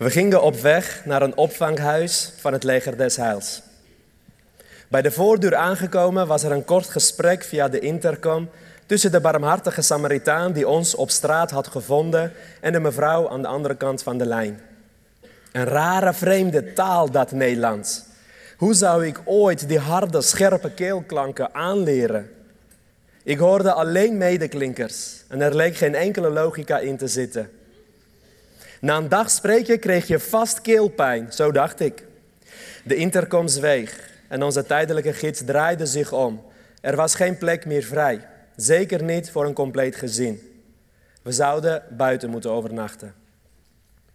We 0.00 0.10
gingen 0.10 0.42
op 0.42 0.60
weg 0.60 1.02
naar 1.04 1.22
een 1.22 1.36
opvanghuis 1.36 2.32
van 2.36 2.52
het 2.52 2.62
leger 2.62 2.96
des 2.96 3.16
Heils. 3.16 3.62
Bij 4.88 5.02
de 5.02 5.10
voordeur 5.10 5.54
aangekomen 5.54 6.26
was 6.26 6.42
er 6.42 6.52
een 6.52 6.64
kort 6.64 6.86
gesprek 6.86 7.44
via 7.44 7.68
de 7.68 7.78
intercom 7.78 8.48
tussen 8.86 9.12
de 9.12 9.20
barmhartige 9.20 9.82
Samaritaan 9.82 10.52
die 10.52 10.68
ons 10.68 10.94
op 10.94 11.10
straat 11.10 11.50
had 11.50 11.66
gevonden 11.66 12.32
en 12.60 12.72
de 12.72 12.80
mevrouw 12.80 13.28
aan 13.28 13.42
de 13.42 13.48
andere 13.48 13.76
kant 13.76 14.02
van 14.02 14.18
de 14.18 14.26
lijn. 14.26 14.60
Een 15.52 15.64
rare 15.64 16.14
vreemde 16.14 16.72
taal 16.72 17.10
dat 17.10 17.32
Nederlands. 17.32 18.02
Hoe 18.56 18.74
zou 18.74 19.06
ik 19.06 19.20
ooit 19.24 19.68
die 19.68 19.78
harde, 19.78 20.20
scherpe 20.20 20.70
keelklanken 20.70 21.54
aanleren? 21.54 22.30
Ik 23.22 23.38
hoorde 23.38 23.72
alleen 23.72 24.16
medeklinkers 24.16 25.24
en 25.28 25.40
er 25.40 25.54
leek 25.54 25.76
geen 25.76 25.94
enkele 25.94 26.30
logica 26.30 26.78
in 26.78 26.96
te 26.96 27.08
zitten. 27.08 27.50
Na 28.80 28.96
een 28.96 29.08
dag 29.08 29.30
spreken 29.30 29.78
kreeg 29.78 30.06
je 30.06 30.18
vast 30.18 30.60
keelpijn, 30.60 31.32
zo 31.32 31.52
dacht 31.52 31.80
ik. 31.80 32.06
De 32.84 32.94
intercom 32.94 33.48
zweeg 33.48 34.10
en 34.28 34.42
onze 34.42 34.66
tijdelijke 34.66 35.12
gids 35.12 35.44
draaide 35.44 35.86
zich 35.86 36.12
om. 36.12 36.42
Er 36.80 36.96
was 36.96 37.14
geen 37.14 37.38
plek 37.38 37.66
meer 37.66 37.82
vrij, 37.82 38.28
zeker 38.56 39.02
niet 39.02 39.30
voor 39.30 39.44
een 39.44 39.52
compleet 39.52 39.96
gezin. 39.96 40.64
We 41.22 41.32
zouden 41.32 41.82
buiten 41.90 42.30
moeten 42.30 42.50
overnachten. 42.50 43.14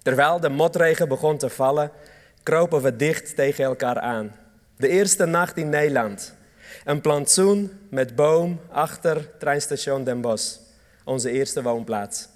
Terwijl 0.01 0.39
de 0.39 0.49
motregen 0.49 1.07
begon 1.07 1.37
te 1.37 1.49
vallen, 1.49 1.91
kropen 2.43 2.81
we 2.81 2.95
dicht 2.95 3.35
tegen 3.35 3.63
elkaar 3.63 3.99
aan. 3.99 4.35
De 4.77 4.87
eerste 4.87 5.25
nacht 5.25 5.57
in 5.57 5.69
Nederland. 5.69 6.33
Een 6.83 7.01
plantsoen 7.01 7.71
met 7.89 8.15
boom 8.15 8.59
achter 8.71 9.29
treinstation 9.39 10.03
Den 10.03 10.21
Bosch, 10.21 10.57
onze 11.03 11.31
eerste 11.31 11.61
woonplaats. 11.61 12.27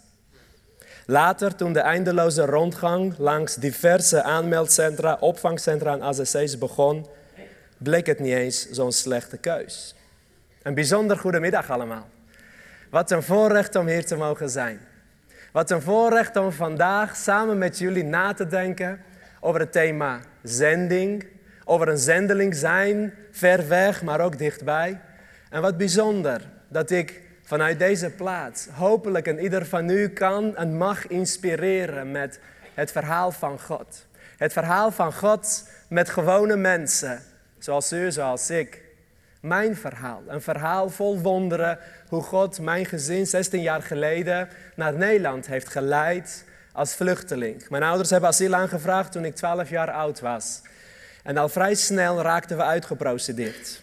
Later, 1.10 1.56
toen 1.56 1.74
de 1.74 1.80
eindeloze 1.80 2.46
rondgang 2.46 3.18
langs 3.18 3.56
diverse 3.56 4.24
aanmeldcentra, 4.24 5.18
opvangcentra 5.20 5.94
en 5.94 6.02
AZC's 6.02 6.58
begon, 6.58 7.08
bleek 7.78 8.06
het 8.06 8.20
niet 8.20 8.34
eens 8.34 8.70
zo'n 8.70 8.92
slechte 8.92 9.38
keus. 9.38 9.96
Een 10.64 10.74
bijzonder 10.74 11.18
goede 11.18 11.40
middag 11.40 11.70
allemaal. 11.70 12.08
Wat 12.90 13.12
een 13.12 13.24
voorrecht 13.24 13.76
om 13.76 13.88
hier 13.88 14.06
te 14.06 14.16
mogen 14.16 14.50
zijn. 14.50 14.80
Wat 15.52 15.72
een 15.72 15.82
voorrecht 15.82 16.36
om 16.36 16.52
vandaag 16.52 17.16
samen 17.16 17.58
met 17.58 17.78
jullie 17.78 18.04
na 18.04 18.34
te 18.34 18.48
denken 18.48 19.02
over 19.40 19.60
het 19.60 19.72
thema 19.72 20.20
zending, 20.44 21.28
over 21.66 21.88
een 21.88 21.98
zendeling 21.98 22.56
zijn, 22.56 23.14
ver 23.32 23.68
weg, 23.68 24.04
maar 24.04 24.20
ook 24.20 24.38
dichtbij. 24.38 25.02
En 25.50 25.62
wat 25.62 25.78
bijzonder 25.78 26.42
dat 26.68 26.90
ik 26.90 27.22
vanuit 27.50 27.80
deze 27.80 28.10
plaats 28.10 28.68
hopelijk 28.68 29.28
en 29.28 29.40
ieder 29.40 29.66
van 29.66 29.90
u 29.90 30.10
kan 30.10 30.56
en 30.56 30.78
mag 30.78 31.08
inspireren 31.08 32.12
met 32.12 32.40
het 32.74 32.92
verhaal 32.92 33.32
van 33.32 33.60
God. 33.60 34.06
Het 34.38 34.54
verhaal 34.54 34.92
van 34.92 35.14
God 35.14 35.70
met 35.88 36.10
gewone 36.10 36.56
mensen, 36.56 37.22
zoals 37.58 37.92
u, 37.92 38.12
zoals 38.12 38.50
ik. 38.50 38.82
Mijn 39.42 39.76
verhaal, 39.76 40.22
een 40.28 40.42
verhaal 40.42 40.90
vol 40.90 41.20
wonderen, 41.20 41.80
hoe 42.08 42.22
God 42.22 42.60
mijn 42.60 42.86
gezin 42.86 43.28
16 43.28 43.62
jaar 43.62 43.82
geleden 43.82 44.50
naar 44.76 44.94
Nederland 44.94 45.48
heeft 45.48 45.70
geleid 45.70 46.46
als 46.72 46.96
vluchteling. 46.96 47.70
Mijn 47.70 47.84
ouders 47.84 48.10
hebben 48.10 48.30
asiel 48.30 48.56
aangevraagd 48.56 49.12
toen 49.12 49.26
ik 49.26 49.36
12 49.36 49.70
jaar 49.70 49.92
oud 49.92 50.20
was. 50.20 50.62
En 51.24 51.38
al 51.38 51.50
vrij 51.50 51.76
snel 51.76 52.22
raakten 52.22 52.58
we 52.58 52.64
uitgeprocedeerd. 52.64 53.82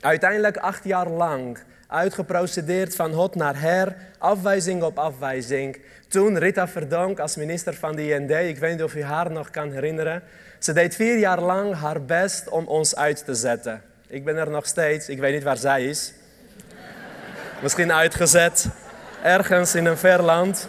Uiteindelijk 0.00 0.56
acht 0.56 0.84
jaar 0.84 1.08
lang 1.08 1.58
uitgeprocedeerd 1.88 2.94
van 2.94 3.12
hot 3.12 3.34
naar 3.34 3.60
her, 3.60 3.96
afwijzing 4.18 4.82
op 4.82 4.98
afwijzing. 4.98 5.80
Toen 6.08 6.38
Rita 6.38 6.68
Verdonk 6.68 7.18
als 7.18 7.36
minister 7.36 7.74
van 7.74 7.96
de 7.96 8.14
IND, 8.14 8.30
ik 8.30 8.58
weet 8.58 8.72
niet 8.72 8.82
of 8.82 8.94
u 8.94 9.02
haar 9.02 9.30
nog 9.30 9.50
kan 9.50 9.72
herinneren, 9.72 10.22
ze 10.58 10.72
deed 10.72 10.94
vier 10.94 11.18
jaar 11.18 11.40
lang 11.40 11.74
haar 11.74 12.04
best 12.04 12.48
om 12.48 12.66
ons 12.66 12.96
uit 12.96 13.24
te 13.24 13.34
zetten. 13.34 13.82
Ik 14.06 14.24
ben 14.24 14.36
er 14.36 14.50
nog 14.50 14.66
steeds, 14.66 15.08
ik 15.08 15.18
weet 15.18 15.34
niet 15.34 15.42
waar 15.42 15.56
zij 15.56 15.84
is. 15.84 16.12
Misschien 17.62 17.92
uitgezet, 17.92 18.68
ergens 19.22 19.74
in 19.74 19.86
een 19.86 19.98
ver 19.98 20.22
land. 20.22 20.68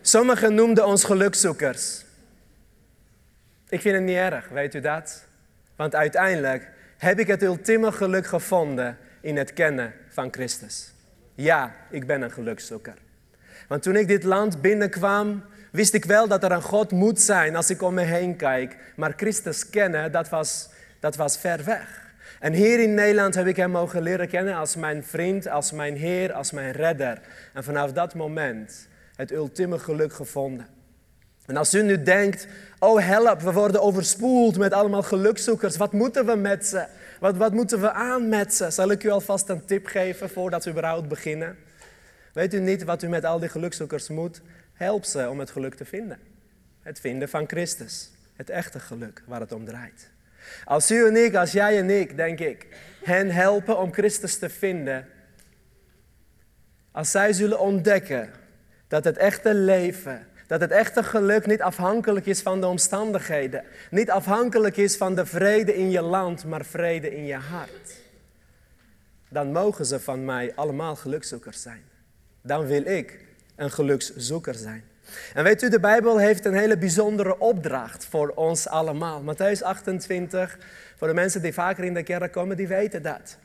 Sommigen 0.00 0.54
noemden 0.54 0.86
ons 0.86 1.04
gelukzoekers. 1.04 2.04
Ik 3.68 3.80
vind 3.80 3.94
het 3.94 4.04
niet 4.04 4.16
erg, 4.16 4.48
weet 4.48 4.74
u 4.74 4.80
dat? 4.80 5.24
Want 5.76 5.94
uiteindelijk 5.94 6.70
heb 7.02 7.18
ik 7.18 7.26
het 7.26 7.42
ultieme 7.42 7.92
geluk 7.92 8.26
gevonden 8.26 8.98
in 9.20 9.36
het 9.36 9.52
kennen 9.52 9.92
van 10.08 10.28
Christus. 10.30 10.92
Ja, 11.34 11.74
ik 11.90 12.06
ben 12.06 12.22
een 12.22 12.30
gelukzoeker. 12.30 12.94
Want 13.68 13.82
toen 13.82 13.96
ik 13.96 14.08
dit 14.08 14.22
land 14.22 14.60
binnenkwam, 14.60 15.44
wist 15.72 15.94
ik 15.94 16.04
wel 16.04 16.28
dat 16.28 16.44
er 16.44 16.52
een 16.52 16.62
God 16.62 16.90
moet 16.90 17.20
zijn 17.20 17.56
als 17.56 17.70
ik 17.70 17.82
om 17.82 17.94
me 17.94 18.02
heen 18.02 18.36
kijk. 18.36 18.76
Maar 18.96 19.12
Christus 19.16 19.70
kennen, 19.70 20.12
dat 20.12 20.28
was, 20.28 20.68
dat 21.00 21.16
was 21.16 21.38
ver 21.38 21.64
weg. 21.64 22.12
En 22.40 22.52
hier 22.52 22.80
in 22.80 22.94
Nederland 22.94 23.34
heb 23.34 23.46
ik 23.46 23.56
hem 23.56 23.70
mogen 23.70 24.02
leren 24.02 24.28
kennen 24.28 24.54
als 24.54 24.76
mijn 24.76 25.04
vriend, 25.04 25.48
als 25.48 25.72
mijn 25.72 25.96
Heer, 25.96 26.32
als 26.32 26.50
mijn 26.50 26.72
redder. 26.72 27.20
En 27.52 27.64
vanaf 27.64 27.92
dat 27.92 28.14
moment 28.14 28.88
het 29.16 29.32
ultieme 29.32 29.78
geluk 29.78 30.12
gevonden. 30.12 30.66
En 31.46 31.56
als 31.56 31.74
u 31.74 31.82
nu 31.82 32.02
denkt, 32.02 32.46
oh 32.78 33.06
help, 33.06 33.40
we 33.40 33.52
worden 33.52 33.82
overspoeld 33.82 34.58
met 34.58 34.72
allemaal 34.72 35.02
gelukzoekers. 35.02 35.76
Wat 35.76 35.92
moeten 35.92 36.26
we 36.26 36.34
met 36.36 36.66
ze? 36.66 36.86
Wat, 37.20 37.36
wat 37.36 37.52
moeten 37.52 37.80
we 37.80 37.92
aan 37.92 38.28
met 38.28 38.54
ze? 38.54 38.70
Zal 38.70 38.90
ik 38.90 39.02
u 39.02 39.08
alvast 39.08 39.48
een 39.48 39.64
tip 39.64 39.86
geven 39.86 40.30
voordat 40.30 40.64
we 40.64 40.70
überhaupt 40.70 41.08
beginnen? 41.08 41.56
Weet 42.32 42.54
u 42.54 42.60
niet 42.60 42.84
wat 42.84 43.02
u 43.02 43.08
met 43.08 43.24
al 43.24 43.38
die 43.38 43.48
gelukzoekers 43.48 44.08
moet? 44.08 44.40
Help 44.72 45.04
ze 45.04 45.28
om 45.28 45.38
het 45.38 45.50
geluk 45.50 45.74
te 45.74 45.84
vinden. 45.84 46.18
Het 46.82 47.00
vinden 47.00 47.28
van 47.28 47.48
Christus. 47.48 48.10
Het 48.36 48.50
echte 48.50 48.80
geluk 48.80 49.22
waar 49.26 49.40
het 49.40 49.52
om 49.52 49.64
draait. 49.64 50.10
Als 50.64 50.90
u 50.90 51.06
en 51.06 51.24
ik, 51.24 51.34
als 51.34 51.52
jij 51.52 51.78
en 51.78 51.90
ik, 51.90 52.16
denk 52.16 52.38
ik, 52.38 52.66
hen 53.04 53.30
helpen 53.30 53.78
om 53.78 53.92
Christus 53.92 54.38
te 54.38 54.48
vinden. 54.48 55.06
Als 56.90 57.10
zij 57.10 57.32
zullen 57.32 57.58
ontdekken 57.58 58.30
dat 58.88 59.04
het 59.04 59.16
echte 59.16 59.54
leven 59.54 60.26
dat 60.52 60.60
het 60.60 60.70
echte 60.70 61.02
geluk 61.02 61.46
niet 61.46 61.62
afhankelijk 61.62 62.26
is 62.26 62.40
van 62.40 62.60
de 62.60 62.66
omstandigheden. 62.66 63.64
Niet 63.90 64.10
afhankelijk 64.10 64.76
is 64.76 64.96
van 64.96 65.14
de 65.14 65.26
vrede 65.26 65.74
in 65.74 65.90
je 65.90 66.02
land, 66.02 66.44
maar 66.44 66.64
vrede 66.64 67.16
in 67.16 67.26
je 67.26 67.34
hart. 67.34 68.00
Dan 69.28 69.52
mogen 69.52 69.86
ze 69.86 70.00
van 70.00 70.24
mij 70.24 70.52
allemaal 70.54 70.96
gelukzoekers 70.96 71.62
zijn. 71.62 71.82
Dan 72.42 72.66
wil 72.66 72.86
ik 72.86 73.18
een 73.56 73.70
gelukszoeker 73.70 74.54
zijn. 74.54 74.84
En 75.34 75.44
weet 75.44 75.62
u, 75.62 75.68
de 75.68 75.80
Bijbel 75.80 76.18
heeft 76.18 76.44
een 76.44 76.54
hele 76.54 76.78
bijzondere 76.78 77.38
opdracht 77.38 78.06
voor 78.06 78.28
ons 78.28 78.68
allemaal. 78.68 79.22
Matthäus 79.22 79.62
28, 79.62 80.58
voor 80.96 81.08
de 81.08 81.14
mensen 81.14 81.42
die 81.42 81.52
vaker 81.52 81.84
in 81.84 81.94
de 81.94 82.02
kerk 82.02 82.32
komen, 82.32 82.56
die 82.56 82.68
weten 82.68 83.02
dat. 83.02 83.36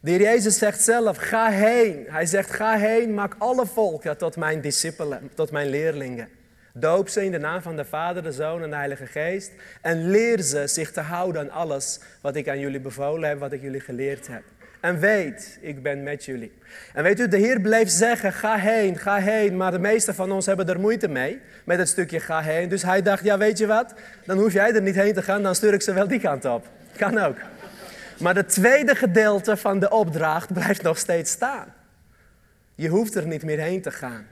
De 0.00 0.10
heer 0.10 0.20
Jezus 0.20 0.58
zegt 0.58 0.80
zelf, 0.80 1.16
ga 1.16 1.50
heen. 1.50 2.06
Hij 2.08 2.26
zegt, 2.26 2.50
ga 2.50 2.78
heen, 2.78 3.14
maak 3.14 3.34
alle 3.38 3.66
volken 3.66 4.16
tot 4.16 4.36
mijn 4.36 4.60
discipelen, 4.60 5.30
tot 5.34 5.50
mijn 5.50 5.68
leerlingen. 5.68 6.38
Doop 6.72 7.08
ze 7.08 7.24
in 7.24 7.32
de 7.32 7.38
naam 7.38 7.62
van 7.62 7.76
de 7.76 7.84
Vader, 7.84 8.22
de 8.22 8.32
Zoon 8.32 8.62
en 8.62 8.70
de 8.70 8.76
Heilige 8.76 9.06
Geest. 9.06 9.52
En 9.80 10.10
leer 10.10 10.40
ze 10.42 10.66
zich 10.66 10.92
te 10.92 11.00
houden 11.00 11.40
aan 11.40 11.50
alles 11.50 12.00
wat 12.20 12.36
ik 12.36 12.48
aan 12.48 12.58
jullie 12.58 12.80
bevolen 12.80 13.28
heb, 13.28 13.38
wat 13.38 13.52
ik 13.52 13.62
jullie 13.62 13.80
geleerd 13.80 14.26
heb. 14.26 14.42
En 14.80 14.98
weet, 14.98 15.58
ik 15.60 15.82
ben 15.82 16.02
met 16.02 16.24
jullie. 16.24 16.52
En 16.94 17.02
weet 17.02 17.20
u, 17.20 17.28
de 17.28 17.36
Heer 17.36 17.60
blijft 17.60 17.92
zeggen, 17.92 18.32
ga 18.32 18.56
heen, 18.56 18.98
ga 18.98 19.16
heen. 19.16 19.56
Maar 19.56 19.70
de 19.70 19.78
meeste 19.78 20.14
van 20.14 20.32
ons 20.32 20.46
hebben 20.46 20.68
er 20.68 20.80
moeite 20.80 21.08
mee, 21.08 21.40
met 21.64 21.78
het 21.78 21.88
stukje 21.88 22.20
ga 22.20 22.40
heen. 22.40 22.68
Dus 22.68 22.82
hij 22.82 23.02
dacht, 23.02 23.24
ja 23.24 23.38
weet 23.38 23.58
je 23.58 23.66
wat, 23.66 23.94
dan 24.24 24.38
hoef 24.38 24.52
jij 24.52 24.74
er 24.74 24.82
niet 24.82 24.94
heen 24.94 25.14
te 25.14 25.22
gaan, 25.22 25.42
dan 25.42 25.54
stuur 25.54 25.72
ik 25.72 25.82
ze 25.82 25.92
wel 25.92 26.08
die 26.08 26.20
kant 26.20 26.44
op. 26.44 26.66
Kan 26.96 27.18
ook. 27.18 27.36
Maar 28.18 28.34
het 28.34 28.48
tweede 28.48 28.94
gedeelte 28.94 29.56
van 29.56 29.78
de 29.78 29.90
opdracht 29.90 30.52
blijft 30.52 30.82
nog 30.82 30.98
steeds 30.98 31.30
staan. 31.30 31.74
Je 32.74 32.88
hoeft 32.88 33.14
er 33.14 33.26
niet 33.26 33.44
meer 33.44 33.58
heen 33.58 33.82
te 33.82 33.90
gaan. 33.90 34.26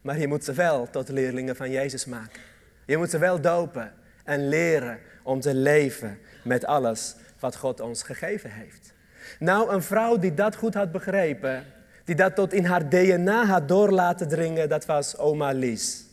Maar 0.00 0.18
je 0.18 0.28
moet 0.28 0.44
ze 0.44 0.52
wel 0.52 0.90
tot 0.90 1.08
leerlingen 1.08 1.56
van 1.56 1.70
Jezus 1.70 2.04
maken. 2.04 2.40
Je 2.86 2.96
moet 2.96 3.10
ze 3.10 3.18
wel 3.18 3.40
dopen 3.40 3.92
en 4.24 4.48
leren 4.48 4.98
om 5.22 5.40
te 5.40 5.54
leven 5.54 6.18
met 6.44 6.64
alles 6.64 7.14
wat 7.38 7.56
God 7.56 7.80
ons 7.80 8.02
gegeven 8.02 8.50
heeft. 8.50 8.92
Nou, 9.38 9.70
een 9.70 9.82
vrouw 9.82 10.18
die 10.18 10.34
dat 10.34 10.56
goed 10.56 10.74
had 10.74 10.92
begrepen, 10.92 11.64
die 12.04 12.14
dat 12.14 12.34
tot 12.34 12.52
in 12.52 12.64
haar 12.64 12.88
DNA 12.88 13.44
had 13.44 13.68
door 13.68 13.90
laten 13.90 14.28
dringen, 14.28 14.68
dat 14.68 14.86
was 14.86 15.16
oma 15.16 15.50
Lies. 15.50 16.04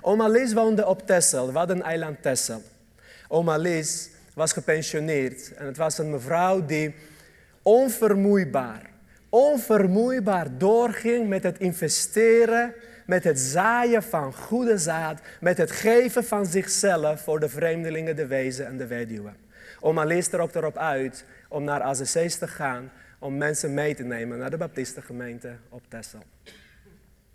Oma 0.00 0.28
Lies 0.28 0.52
woonde 0.52 0.86
op 0.86 1.06
Texel, 1.06 1.52
wat 1.52 1.70
een 1.70 1.82
eiland 1.82 2.22
Texel. 2.22 2.62
Oma 3.28 3.56
Lies 3.56 4.10
was 4.34 4.52
gepensioneerd 4.52 5.54
en 5.54 5.66
het 5.66 5.76
was 5.76 5.98
een 5.98 6.10
mevrouw 6.10 6.66
die 6.66 6.94
onvermoeibaar, 7.62 8.90
onvermoeibaar 9.28 10.58
doorging 10.58 11.28
met 11.28 11.42
het 11.42 11.58
investeren 11.58 12.74
met 13.10 13.24
het 13.24 13.38
zaaien 13.38 14.02
van 14.02 14.34
goede 14.34 14.78
zaad, 14.78 15.20
met 15.40 15.58
het 15.58 15.70
geven 15.70 16.24
van 16.24 16.46
zichzelf 16.46 17.20
voor 17.20 17.40
de 17.40 17.48
vreemdelingen, 17.48 18.16
de 18.16 18.26
wezen 18.26 18.66
en 18.66 18.76
de 18.76 18.86
weduwen. 18.86 19.36
Oma 19.80 20.04
leest 20.04 20.32
er 20.32 20.40
ook 20.40 20.54
erop 20.54 20.76
uit 20.76 21.24
om 21.48 21.64
naar 21.64 21.82
AZC's 21.82 22.38
te 22.38 22.48
gaan, 22.48 22.90
om 23.18 23.36
mensen 23.36 23.74
mee 23.74 23.94
te 23.94 24.02
nemen 24.02 24.38
naar 24.38 24.50
de 24.50 24.56
Baptistengemeente 24.56 25.56
op 25.68 25.82
Texel. 25.88 26.22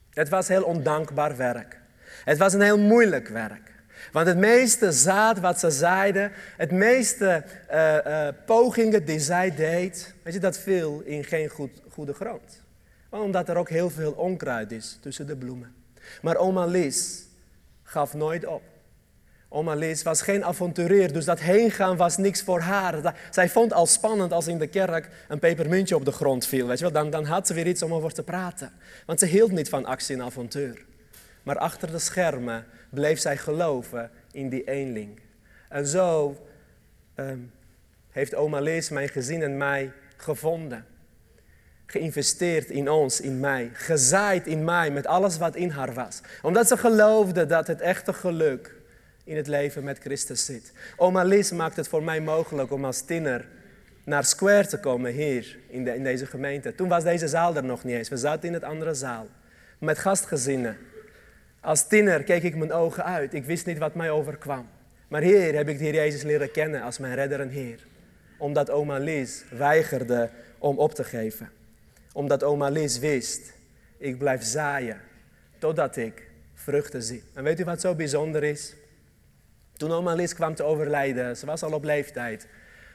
Het 0.09 0.29
was 0.29 0.47
heel 0.47 0.63
ondankbaar 0.63 1.37
werk. 1.37 1.79
Het 2.23 2.37
was 2.37 2.53
een 2.53 2.61
heel 2.61 2.79
moeilijk 2.79 3.27
werk. 3.27 3.71
Want 4.11 4.27
het 4.27 4.37
meeste 4.37 4.91
zaad 4.91 5.39
wat 5.39 5.59
ze 5.59 5.71
zeiden, 5.71 6.31
het 6.57 6.71
meeste 6.71 7.43
uh, 7.71 8.27
pogingen 8.45 9.05
die 9.05 9.19
zij 9.19 9.55
deed, 9.55 10.13
weet 10.23 10.33
je, 10.33 10.39
dat 10.39 10.57
viel 10.57 11.01
in 11.01 11.23
geen 11.23 11.49
goed, 11.49 11.81
goede 11.89 12.13
grond. 12.13 12.64
Omdat 13.09 13.49
er 13.49 13.57
ook 13.57 13.69
heel 13.69 13.89
veel 13.89 14.11
onkruid 14.11 14.71
is 14.71 14.97
tussen 15.01 15.27
de 15.27 15.35
bloemen. 15.35 15.75
Maar 16.21 16.35
oma 16.35 16.65
Lies 16.65 17.25
gaf 17.83 18.13
nooit 18.13 18.45
op. 18.45 18.61
Oma 19.49 19.73
Lies 19.73 20.03
was 20.03 20.21
geen 20.21 20.45
avonturier, 20.45 21.13
dus 21.13 21.25
dat 21.25 21.39
heengaan 21.39 21.97
was 21.97 22.17
niks 22.17 22.43
voor 22.43 22.59
haar. 22.59 23.15
Zij 23.31 23.49
vond 23.49 23.73
al 23.73 23.85
spannend 23.85 24.31
als 24.31 24.47
in 24.47 24.57
de 24.57 24.67
kerk 24.67 25.09
een 25.27 25.39
pepermuntje 25.39 25.95
op 25.95 26.05
de 26.05 26.11
grond 26.11 26.45
viel. 26.45 26.67
Weet 26.67 26.77
je 26.77 26.83
wel? 26.83 26.93
Dan, 26.93 27.09
dan 27.09 27.25
had 27.25 27.47
ze 27.47 27.53
weer 27.53 27.67
iets 27.67 27.81
om 27.81 27.93
over 27.93 28.13
te 28.13 28.23
praten. 28.23 28.71
Want 29.05 29.19
ze 29.19 29.25
hield 29.25 29.51
niet 29.51 29.69
van 29.69 29.85
actie 29.85 30.15
en 30.15 30.21
avontuur. 30.21 30.85
Maar 31.43 31.57
achter 31.57 31.91
de 31.91 31.99
schermen 31.99 32.65
bleef 32.89 33.19
zij 33.19 33.37
geloven 33.37 34.11
in 34.31 34.49
die 34.49 34.63
eenling. 34.63 35.19
En 35.69 35.87
zo 35.87 36.37
ehm, 37.15 37.39
heeft 38.09 38.35
oma 38.35 38.59
Lies 38.59 38.89
mijn 38.89 39.09
gezin 39.09 39.41
en 39.41 39.57
mij 39.57 39.91
gevonden. 40.17 40.85
Geïnvesteerd 41.85 42.69
in 42.69 42.89
ons, 42.89 43.21
in 43.21 43.39
mij. 43.39 43.69
Gezaaid 43.73 44.47
in 44.47 44.63
mij 44.63 44.91
met 44.91 45.07
alles 45.07 45.37
wat 45.37 45.55
in 45.55 45.69
haar 45.69 45.93
was. 45.93 46.21
Omdat 46.41 46.67
ze 46.67 46.77
geloofde 46.77 47.45
dat 47.45 47.67
het 47.67 47.81
echte 47.81 48.13
geluk 48.13 48.75
in 49.23 49.35
het 49.35 49.47
leven 49.47 49.83
met 49.83 49.99
Christus 49.99 50.45
zit. 50.45 50.71
Oma 50.95 51.23
Lies 51.23 51.51
maakt 51.51 51.75
het 51.75 51.87
voor 51.87 52.03
mij 52.03 52.21
mogelijk 52.21 52.71
om 52.71 52.85
als 52.85 53.01
tiener 53.01 53.47
naar 54.03 54.25
Square 54.25 54.67
te 54.67 54.79
komen 54.79 55.11
hier 55.11 55.57
in, 55.67 55.83
de, 55.83 55.95
in 55.95 56.03
deze 56.03 56.25
gemeente. 56.25 56.75
Toen 56.75 56.87
was 56.87 57.03
deze 57.03 57.27
zaal 57.27 57.55
er 57.55 57.63
nog 57.63 57.83
niet 57.83 57.95
eens. 57.95 58.09
We 58.09 58.17
zaten 58.17 58.47
in 58.47 58.53
het 58.53 58.63
andere 58.63 58.93
zaal. 58.93 59.27
Met 59.79 59.97
gastgezinnen. 59.97 60.77
Als 61.61 61.87
tiener 61.87 62.23
keek 62.23 62.43
ik 62.43 62.55
mijn 62.55 62.71
ogen 62.71 63.05
uit. 63.05 63.33
Ik 63.33 63.45
wist 63.45 63.65
niet 63.65 63.77
wat 63.77 63.95
mij 63.95 64.11
overkwam. 64.11 64.67
Maar 65.07 65.21
hier 65.21 65.55
heb 65.55 65.69
ik 65.69 65.77
de 65.77 65.91
Jezus 65.91 66.23
leren 66.23 66.51
kennen 66.51 66.81
als 66.81 66.97
mijn 66.97 67.15
redder 67.15 67.39
en 67.39 67.49
Heer. 67.49 67.79
Omdat 68.37 68.69
oma 68.69 68.97
Lies 68.97 69.43
weigerde 69.49 70.29
om 70.57 70.77
op 70.77 70.93
te 70.93 71.03
geven. 71.03 71.49
Omdat 72.15 72.43
oma 72.43 72.69
Lies 72.69 72.99
wist, 72.99 73.53
ik 73.97 74.17
blijf 74.17 74.43
zaaien 74.43 75.01
totdat 75.57 75.95
ik 75.95 76.29
vruchten 76.53 77.03
zie. 77.03 77.23
En 77.33 77.43
weet 77.43 77.59
u 77.59 77.63
wat 77.63 77.81
zo 77.81 77.95
bijzonder 77.95 78.43
is? 78.43 78.75
Toen 79.73 79.91
oma 79.91 80.13
Lies 80.13 80.33
kwam 80.33 80.55
te 80.55 80.63
overlijden, 80.63 81.37
ze 81.37 81.45
was 81.45 81.63
al 81.63 81.73
op 81.73 81.83
leeftijd, 81.83 82.47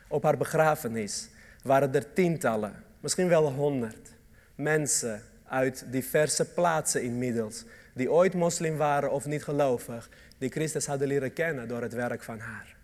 op 0.08 0.22
haar 0.22 0.37
begrafenis 0.37 1.28
waren 1.62 1.94
er 1.94 2.12
tientallen, 2.12 2.84
misschien 3.00 3.28
wel 3.28 3.52
honderd 3.52 4.08
mensen 4.55 5.23
uit 5.44 5.84
diverse 5.90 6.52
plaatsen 6.52 7.02
inmiddels, 7.02 7.64
die 7.94 8.12
ooit 8.12 8.34
moslim 8.34 8.76
waren 8.76 9.11
of 9.11 9.26
niet 9.26 9.44
gelovig, 9.44 10.08
die 10.38 10.50
Christus 10.50 10.87
hadden 10.87 11.08
leren 11.08 11.32
kennen 11.32 11.69
door 11.69 11.82
het 11.82 11.93
werk 11.93 12.23
van 12.23 12.38
haar. 12.38 12.79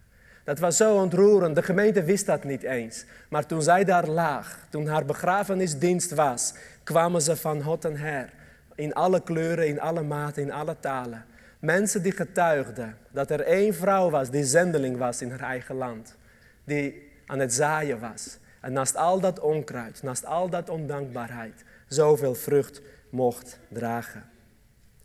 Dat 0.46 0.58
was 0.58 0.76
zo 0.76 0.94
ontroerend. 0.94 1.54
De 1.54 1.62
gemeente 1.62 2.02
wist 2.02 2.26
dat 2.26 2.44
niet 2.44 2.62
eens. 2.62 3.04
Maar 3.28 3.46
toen 3.46 3.62
zij 3.62 3.84
daar 3.84 4.08
lag, 4.08 4.58
toen 4.70 4.86
haar 4.86 5.04
begrafenisdienst 5.04 6.14
was, 6.14 6.54
kwamen 6.82 7.22
ze 7.22 7.36
van 7.36 7.60
hot 7.60 7.84
en 7.84 7.96
her. 7.96 8.32
In 8.74 8.94
alle 8.94 9.22
kleuren, 9.22 9.68
in 9.68 9.80
alle 9.80 10.02
maten, 10.02 10.42
in 10.42 10.52
alle 10.52 10.76
talen. 10.80 11.24
Mensen 11.58 12.02
die 12.02 12.12
getuigden 12.12 12.96
dat 13.10 13.30
er 13.30 13.40
één 13.40 13.74
vrouw 13.74 14.10
was 14.10 14.30
die 14.30 14.44
zendeling 14.44 14.96
was 14.96 15.22
in 15.22 15.30
haar 15.30 15.40
eigen 15.40 15.74
land. 15.74 16.16
Die 16.64 17.12
aan 17.26 17.38
het 17.38 17.54
zaaien 17.54 18.00
was. 18.00 18.38
En 18.60 18.72
naast 18.72 18.96
al 18.96 19.20
dat 19.20 19.40
onkruid, 19.40 20.02
naast 20.02 20.24
al 20.24 20.48
dat 20.48 20.68
ondankbaarheid, 20.68 21.64
zoveel 21.88 22.34
vrucht 22.34 22.82
mocht 23.10 23.58
dragen. 23.68 24.24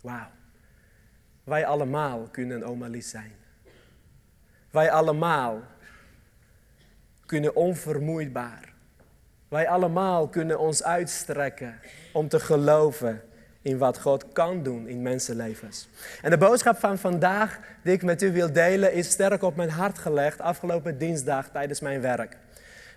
Wauw. 0.02 0.30
Wij 1.44 1.66
allemaal 1.66 2.28
kunnen 2.32 2.64
oma 2.64 2.88
Lies 2.88 3.10
zijn. 3.10 3.40
Wij 4.72 4.92
allemaal 4.92 5.62
kunnen 7.26 7.56
onvermoeidbaar. 7.56 8.74
Wij 9.48 9.70
allemaal 9.70 10.28
kunnen 10.28 10.60
ons 10.60 10.84
uitstrekken 10.84 11.80
om 12.14 12.28
te 12.28 12.40
geloven 12.40 13.22
in 13.62 13.78
wat 13.78 14.00
God 14.00 14.32
kan 14.32 14.64
doen 14.64 14.88
in 14.88 15.02
mensenlevens. 15.02 15.90
En 16.22 16.30
de 16.30 16.38
boodschap 16.38 16.78
van 16.78 16.98
vandaag 16.98 17.60
die 17.84 17.94
ik 17.94 18.04
met 18.04 18.22
u 18.22 18.32
wil 18.32 18.52
delen 18.52 18.94
is 18.94 19.10
sterk 19.10 19.44
op 19.44 19.56
mijn 19.56 19.70
hart 19.70 20.00
gelegd 20.00 20.42
afgelopen 20.42 20.98
dinsdag 20.98 21.50
tijdens 21.50 21.80
mijn 21.80 22.02
werk. 22.02 22.38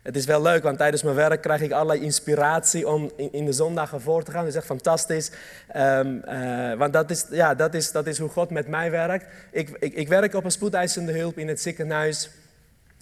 Het 0.04 0.16
is 0.16 0.24
wel 0.24 0.42
leuk, 0.42 0.62
want 0.62 0.78
tijdens 0.78 1.02
mijn 1.02 1.16
werk 1.16 1.40
krijg 1.40 1.60
ik 1.60 1.72
allerlei 1.72 2.00
inspiratie 2.00 2.88
om 2.88 3.10
in, 3.16 3.44
de 3.44 3.52
zondagen 3.52 4.00
voor 4.00 4.22
te 4.22 4.30
gaan. 4.30 4.40
Dat 4.40 4.50
is 4.50 4.56
echt 4.56 4.66
fantastisch. 4.66 5.30
Um, 5.76 6.22
uh, 6.28 6.74
want 6.74 6.92
dat 6.92 7.10
is, 7.10 7.26
ja, 7.30 7.54
dat, 7.54 7.74
is, 7.74 7.92
dat 7.92 8.06
is 8.06 8.18
hoe 8.18 8.28
God 8.28 8.50
met 8.50 8.68
mij 8.68 8.90
werkt. 8.90 9.26
Ik, 9.50 9.70
ik, 9.78 10.08
werk 10.08 10.34
op 10.34 10.44
een 10.44 10.50
spoedeisende 10.50 11.18
hulp 11.18 11.38
in 11.38 11.48
het 11.48 11.60
ziekenhuis. 11.60 12.30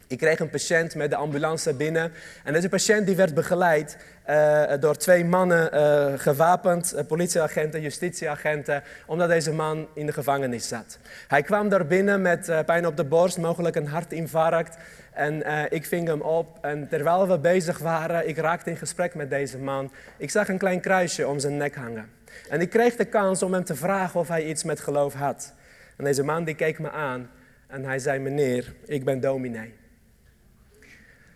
Ik 0.07 0.19
kreeg 0.19 0.41
een 0.41 0.51
patiënt 0.51 0.95
met 0.95 1.11
de 1.11 1.17
ambulance 1.17 1.75
binnen. 1.75 2.13
En 2.45 2.53
deze 2.53 2.69
patiënt 2.69 3.07
die 3.07 3.17
werd 3.17 3.35
begeleid 3.35 3.97
uh, 4.29 4.63
door 4.81 4.97
twee 4.97 5.25
mannen, 5.25 5.75
uh, 5.75 6.19
gewapend, 6.19 6.95
uh, 6.95 7.01
politieagenten, 7.07 7.81
justitieagenten, 7.81 8.83
omdat 9.07 9.29
deze 9.29 9.53
man 9.53 9.89
in 9.95 10.07
de 10.07 10.13
gevangenis 10.13 10.69
zat. 10.69 10.99
Hij 11.29 11.43
kwam 11.43 11.69
daar 11.69 11.87
binnen 11.87 12.23
met 12.23 12.65
pijn 12.67 12.87
op 12.87 12.97
de 12.97 13.05
borst, 13.05 13.39
mogelijk 13.39 13.77
een 13.77 13.89
hartinfarct. 13.89 14.77
En 15.13 15.71
ik 15.73 15.87
ving 15.87 16.09
hem 16.09 16.21
op 16.21 16.59
en 16.61 16.89
terwijl 16.89 17.29
we 17.29 17.39
bezig 17.39 17.79
waren, 17.79 18.29
ik 18.29 18.37
raakte 18.37 18.71
in 18.71 18.77
gesprek 18.77 19.15
met 19.15 19.31
deze 19.31 19.59
man. 19.59 19.93
Ik 20.17 20.31
zag 20.31 20.49
een 20.49 20.59
klein 20.59 20.81
kruisje 20.81 21.29
om 21.29 21.39
zijn 21.39 21.57
nek 21.57 21.75
hangen. 21.75 22.11
En 22.49 22.61
ik 22.61 22.71
kreeg 22.71 22.97
de 22.97 23.05
kans 23.05 23.43
om 23.43 23.53
hem 23.53 23.65
te 23.65 23.75
vragen 23.75 24.21
of 24.21 24.29
hij 24.29 24.45
iets 24.45 24.65
met 24.65 24.81
geloof 24.81 25.15
had. 25.15 25.55
En 25.97 26.05
deze 26.05 26.23
man 26.23 26.45
die 26.45 26.55
keek 26.55 26.79
me 26.79 26.91
aan 26.91 27.31
en 27.67 27.85
hij 27.85 27.99
zei, 27.99 28.19
meneer, 28.19 28.75
ik 28.87 29.05
ben 29.05 29.21
dominee. 29.21 29.75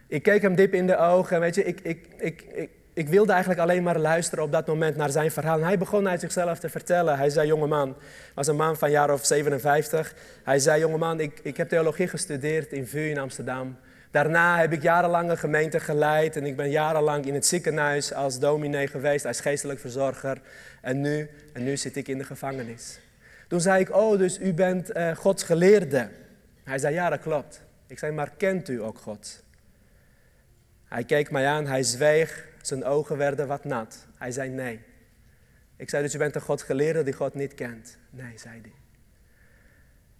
Ik 0.06 0.22
keek 0.22 0.42
hem 0.42 0.54
diep 0.54 0.74
in 0.74 0.86
de 0.86 0.96
ogen 0.96 1.34
en 1.34 1.40
weet 1.40 1.54
je, 1.54 1.64
ik, 1.64 1.80
ik, 1.80 2.08
ik, 2.18 2.42
ik, 2.42 2.70
ik 2.96 3.08
wilde 3.08 3.32
eigenlijk 3.32 3.60
alleen 3.60 3.82
maar 3.82 3.98
luisteren 3.98 4.44
op 4.44 4.52
dat 4.52 4.66
moment 4.66 4.96
naar 4.96 5.10
zijn 5.10 5.30
verhaal. 5.30 5.60
Hij 5.60 5.78
begon 5.78 6.08
uit 6.08 6.20
zichzelf 6.20 6.58
te 6.58 6.68
vertellen. 6.68 7.16
Hij 7.16 7.30
zei, 7.30 7.46
jongeman, 7.46 7.96
was 8.34 8.46
een 8.46 8.56
man 8.56 8.76
van 8.76 8.90
jaar 8.90 9.12
of 9.12 9.26
57. 9.26 10.14
Hij 10.42 10.58
zei, 10.58 10.80
jongeman, 10.80 11.20
ik, 11.20 11.40
ik 11.42 11.56
heb 11.56 11.68
theologie 11.68 12.08
gestudeerd 12.08 12.72
in 12.72 12.86
VU 12.86 13.10
in 13.10 13.18
Amsterdam. 13.18 13.76
Daarna 14.10 14.58
heb 14.58 14.72
ik 14.72 14.82
jarenlang 14.82 15.30
een 15.30 15.38
gemeente 15.38 15.80
geleid 15.80 16.36
en 16.36 16.46
ik 16.46 16.56
ben 16.56 16.70
jarenlang 16.70 17.26
in 17.26 17.34
het 17.34 17.46
ziekenhuis 17.46 18.12
als 18.12 18.38
dominee 18.38 18.86
geweest, 18.86 19.24
als 19.24 19.40
geestelijk 19.40 19.80
verzorger. 19.80 20.40
En 20.80 21.00
nu, 21.00 21.30
en 21.52 21.64
nu 21.64 21.76
zit 21.76 21.96
ik 21.96 22.08
in 22.08 22.18
de 22.18 22.24
gevangenis. 22.24 22.98
Toen 23.48 23.60
zei 23.60 23.80
ik, 23.80 23.96
oh, 23.96 24.18
dus 24.18 24.38
u 24.40 24.54
bent 24.54 24.96
uh, 24.96 25.16
Gods 25.16 25.42
geleerde. 25.42 26.08
Hij 26.64 26.78
zei, 26.78 26.94
ja, 26.94 27.10
dat 27.10 27.20
klopt. 27.20 27.62
Ik 27.86 27.98
zei, 27.98 28.12
maar 28.12 28.30
kent 28.36 28.68
u 28.68 28.82
ook 28.82 28.98
God? 28.98 29.44
Hij 30.88 31.04
keek 31.04 31.30
mij 31.30 31.46
aan, 31.46 31.66
hij 31.66 31.82
zweeg, 31.82 32.48
zijn 32.62 32.84
ogen 32.84 33.16
werden 33.16 33.46
wat 33.46 33.64
nat. 33.64 34.06
Hij 34.18 34.30
zei 34.30 34.48
nee. 34.48 34.80
Ik 35.76 35.90
zei 35.90 36.02
dus, 36.02 36.14
u 36.14 36.18
bent 36.18 36.34
een 36.34 36.40
God 36.40 36.62
geleerde 36.62 37.02
die 37.02 37.12
God 37.12 37.34
niet 37.34 37.54
kent. 37.54 37.98
Nee, 38.10 38.38
zei 38.38 38.60
hij. 38.62 38.72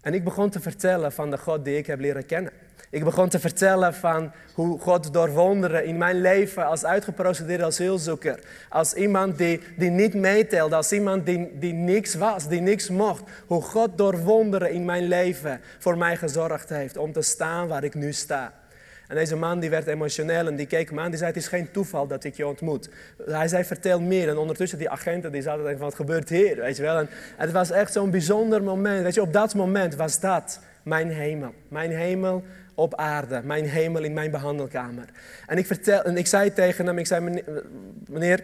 En 0.00 0.14
ik 0.14 0.24
begon 0.24 0.50
te 0.50 0.60
vertellen 0.60 1.12
van 1.12 1.30
de 1.30 1.38
God 1.38 1.64
die 1.64 1.76
ik 1.76 1.86
heb 1.86 2.00
leren 2.00 2.26
kennen. 2.26 2.52
Ik 2.90 3.04
begon 3.04 3.28
te 3.28 3.38
vertellen 3.38 3.94
van 3.94 4.32
hoe 4.54 4.78
God 4.80 5.12
door 5.12 5.30
wonderen 5.30 5.84
in 5.84 5.98
mijn 5.98 6.20
leven 6.20 6.66
als 6.66 6.84
uitgeprocedeerde 6.84 7.64
asielzoeker, 7.64 8.40
als 8.68 8.94
iemand 8.94 9.38
die, 9.38 9.60
die 9.76 9.90
niet 9.90 10.14
meetelde, 10.14 10.76
als 10.76 10.92
iemand 10.92 11.26
die, 11.26 11.58
die 11.58 11.72
niks 11.72 12.14
was, 12.14 12.48
die 12.48 12.60
niks 12.60 12.88
mocht, 12.88 13.22
hoe 13.46 13.62
God 13.62 13.98
door 13.98 14.18
wonderen 14.18 14.70
in 14.70 14.84
mijn 14.84 15.04
leven 15.04 15.60
voor 15.78 15.98
mij 15.98 16.16
gezorgd 16.16 16.68
heeft 16.68 16.96
om 16.96 17.12
te 17.12 17.22
staan 17.22 17.68
waar 17.68 17.84
ik 17.84 17.94
nu 17.94 18.12
sta. 18.12 18.52
En 19.08 19.14
deze 19.14 19.36
man 19.36 19.60
die 19.60 19.70
werd 19.70 19.86
emotioneel 19.86 20.46
en 20.46 20.56
die 20.56 20.66
keek 20.66 20.92
me 20.92 21.00
aan. 21.00 21.08
Die 21.08 21.18
zei, 21.18 21.30
het 21.30 21.40
is 21.40 21.48
geen 21.48 21.70
toeval 21.70 22.06
dat 22.06 22.24
ik 22.24 22.36
je 22.36 22.46
ontmoet. 22.46 22.88
Hij 23.24 23.48
zei, 23.48 23.64
vertel 23.64 24.00
meer. 24.00 24.28
En 24.28 24.36
ondertussen 24.36 24.78
die 24.78 24.90
agenten 24.90 25.32
die 25.32 25.42
zaten 25.42 25.62
denken 25.62 25.78
van, 25.78 25.88
wat 25.88 25.96
gebeurt 25.96 26.28
hier? 26.28 26.56
Weet 26.56 26.76
je 26.76 26.82
wel. 26.82 26.98
En 26.98 27.08
het 27.36 27.52
was 27.52 27.70
echt 27.70 27.92
zo'n 27.92 28.10
bijzonder 28.10 28.62
moment. 28.62 29.02
Weet 29.02 29.14
je, 29.14 29.20
op 29.22 29.32
dat 29.32 29.54
moment 29.54 29.94
was 29.94 30.20
dat 30.20 30.60
mijn 30.82 31.10
hemel. 31.10 31.54
Mijn 31.68 31.90
hemel 31.90 32.42
op 32.74 32.94
aarde. 32.94 33.40
Mijn 33.44 33.64
hemel 33.64 34.02
in 34.02 34.12
mijn 34.12 34.30
behandelkamer. 34.30 35.04
En 35.46 35.58
ik, 35.58 35.66
vertel, 35.66 36.02
en 36.02 36.16
ik 36.16 36.26
zei 36.26 36.52
tegen 36.52 36.86
hem, 36.86 36.98
ik 36.98 37.06
zei, 37.06 37.42
meneer... 38.08 38.40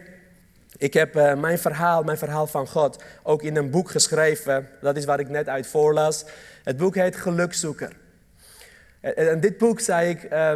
Ik 0.77 0.95
heb 0.95 1.17
uh, 1.17 1.35
mijn 1.35 1.59
verhaal, 1.59 2.03
mijn 2.03 2.19
verhaal 2.19 2.47
van 2.47 2.67
God, 2.69 3.03
ook 3.23 3.43
in 3.43 3.57
een 3.57 3.71
boek 3.71 3.91
geschreven. 3.91 4.69
Dat 4.81 4.97
is 4.97 5.05
waar 5.05 5.21
ik 5.21 5.29
net 5.29 5.49
uit 5.49 5.67
voorlas. 5.67 6.25
Het 6.65 6.77
boek 6.77 6.95
heet 6.95 7.17
Gelukzoeker. 7.17 7.93
En 9.03 9.41
dit 9.41 9.59
boek 9.59 9.81
zei 9.81 10.11
ik, 10.11 10.23
eh, 10.23 10.55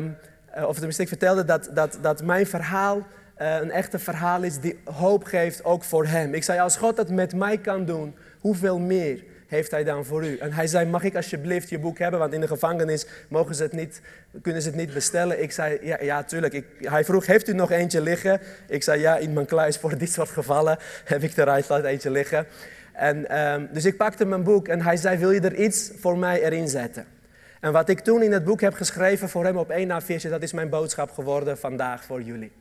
of 0.66 0.74
tenminste 0.74 1.02
ik 1.02 1.08
vertelde 1.08 1.44
dat, 1.44 1.70
dat, 1.74 1.98
dat 2.00 2.22
mijn 2.22 2.46
verhaal 2.46 3.06
uh, 3.42 3.56
een 3.60 3.70
echte 3.70 3.98
verhaal 3.98 4.42
is 4.42 4.60
die 4.60 4.78
hoop 4.84 5.24
geeft 5.24 5.64
ook 5.64 5.84
voor 5.84 6.06
hem. 6.06 6.34
Ik 6.34 6.42
zei, 6.42 6.60
als 6.60 6.76
God 6.76 6.96
dat 6.96 7.10
met 7.10 7.34
mij 7.34 7.58
kan 7.58 7.84
doen, 7.84 8.14
hoeveel 8.40 8.78
meer 8.78 9.24
heeft 9.46 9.70
hij 9.70 9.84
dan 9.84 10.04
voor 10.04 10.24
u? 10.24 10.38
En 10.38 10.52
hij 10.52 10.66
zei, 10.66 10.86
mag 10.86 11.02
ik 11.02 11.16
alsjeblieft 11.16 11.68
je 11.68 11.78
boek 11.78 11.98
hebben? 11.98 12.20
Want 12.20 12.32
in 12.32 12.40
de 12.40 12.46
gevangenis 12.46 13.06
mogen 13.28 13.54
ze 13.54 13.62
het 13.62 13.72
niet, 13.72 14.00
kunnen 14.42 14.62
ze 14.62 14.68
het 14.68 14.76
niet 14.76 14.94
bestellen. 14.94 15.42
Ik 15.42 15.52
zei, 15.52 15.78
ja, 15.82 15.96
ja 16.00 16.22
tuurlijk. 16.22 16.62
Hij 16.80 17.04
vroeg, 17.04 17.26
heeft 17.26 17.48
u 17.48 17.52
nog 17.52 17.70
eentje 17.70 18.00
liggen? 18.00 18.40
Ik 18.68 18.82
zei, 18.82 19.00
ja, 19.00 19.16
in 19.16 19.32
mijn 19.32 19.46
kluis 19.46 19.76
voor 19.76 19.98
dit 19.98 20.12
soort 20.12 20.30
gevallen 20.30 20.78
heb 21.04 21.22
ik 21.22 21.36
eruit 21.36 21.68
laten 21.68 21.88
eentje 21.88 22.10
liggen. 22.10 22.46
En, 22.92 23.28
ehm, 23.28 23.66
dus 23.72 23.84
ik 23.84 23.96
pakte 23.96 24.24
mijn 24.24 24.42
boek 24.42 24.68
en 24.68 24.82
hij 24.82 24.96
zei, 24.96 25.18
wil 25.18 25.30
je 25.30 25.40
er 25.40 25.54
iets 25.54 25.90
voor 26.00 26.18
mij 26.18 26.42
erin 26.42 26.68
zetten? 26.68 27.15
En 27.60 27.72
wat 27.72 27.88
ik 27.88 28.00
toen 28.00 28.22
in 28.22 28.32
het 28.32 28.44
boek 28.44 28.60
heb 28.60 28.74
geschreven 28.74 29.28
voor 29.28 29.44
hem 29.44 29.56
op 29.56 29.70
één 29.70 30.02
visje, 30.02 30.28
dat 30.28 30.42
is 30.42 30.52
mijn 30.52 30.68
boodschap 30.68 31.10
geworden 31.10 31.58
vandaag 31.58 32.04
voor 32.04 32.22
jullie. 32.22 32.52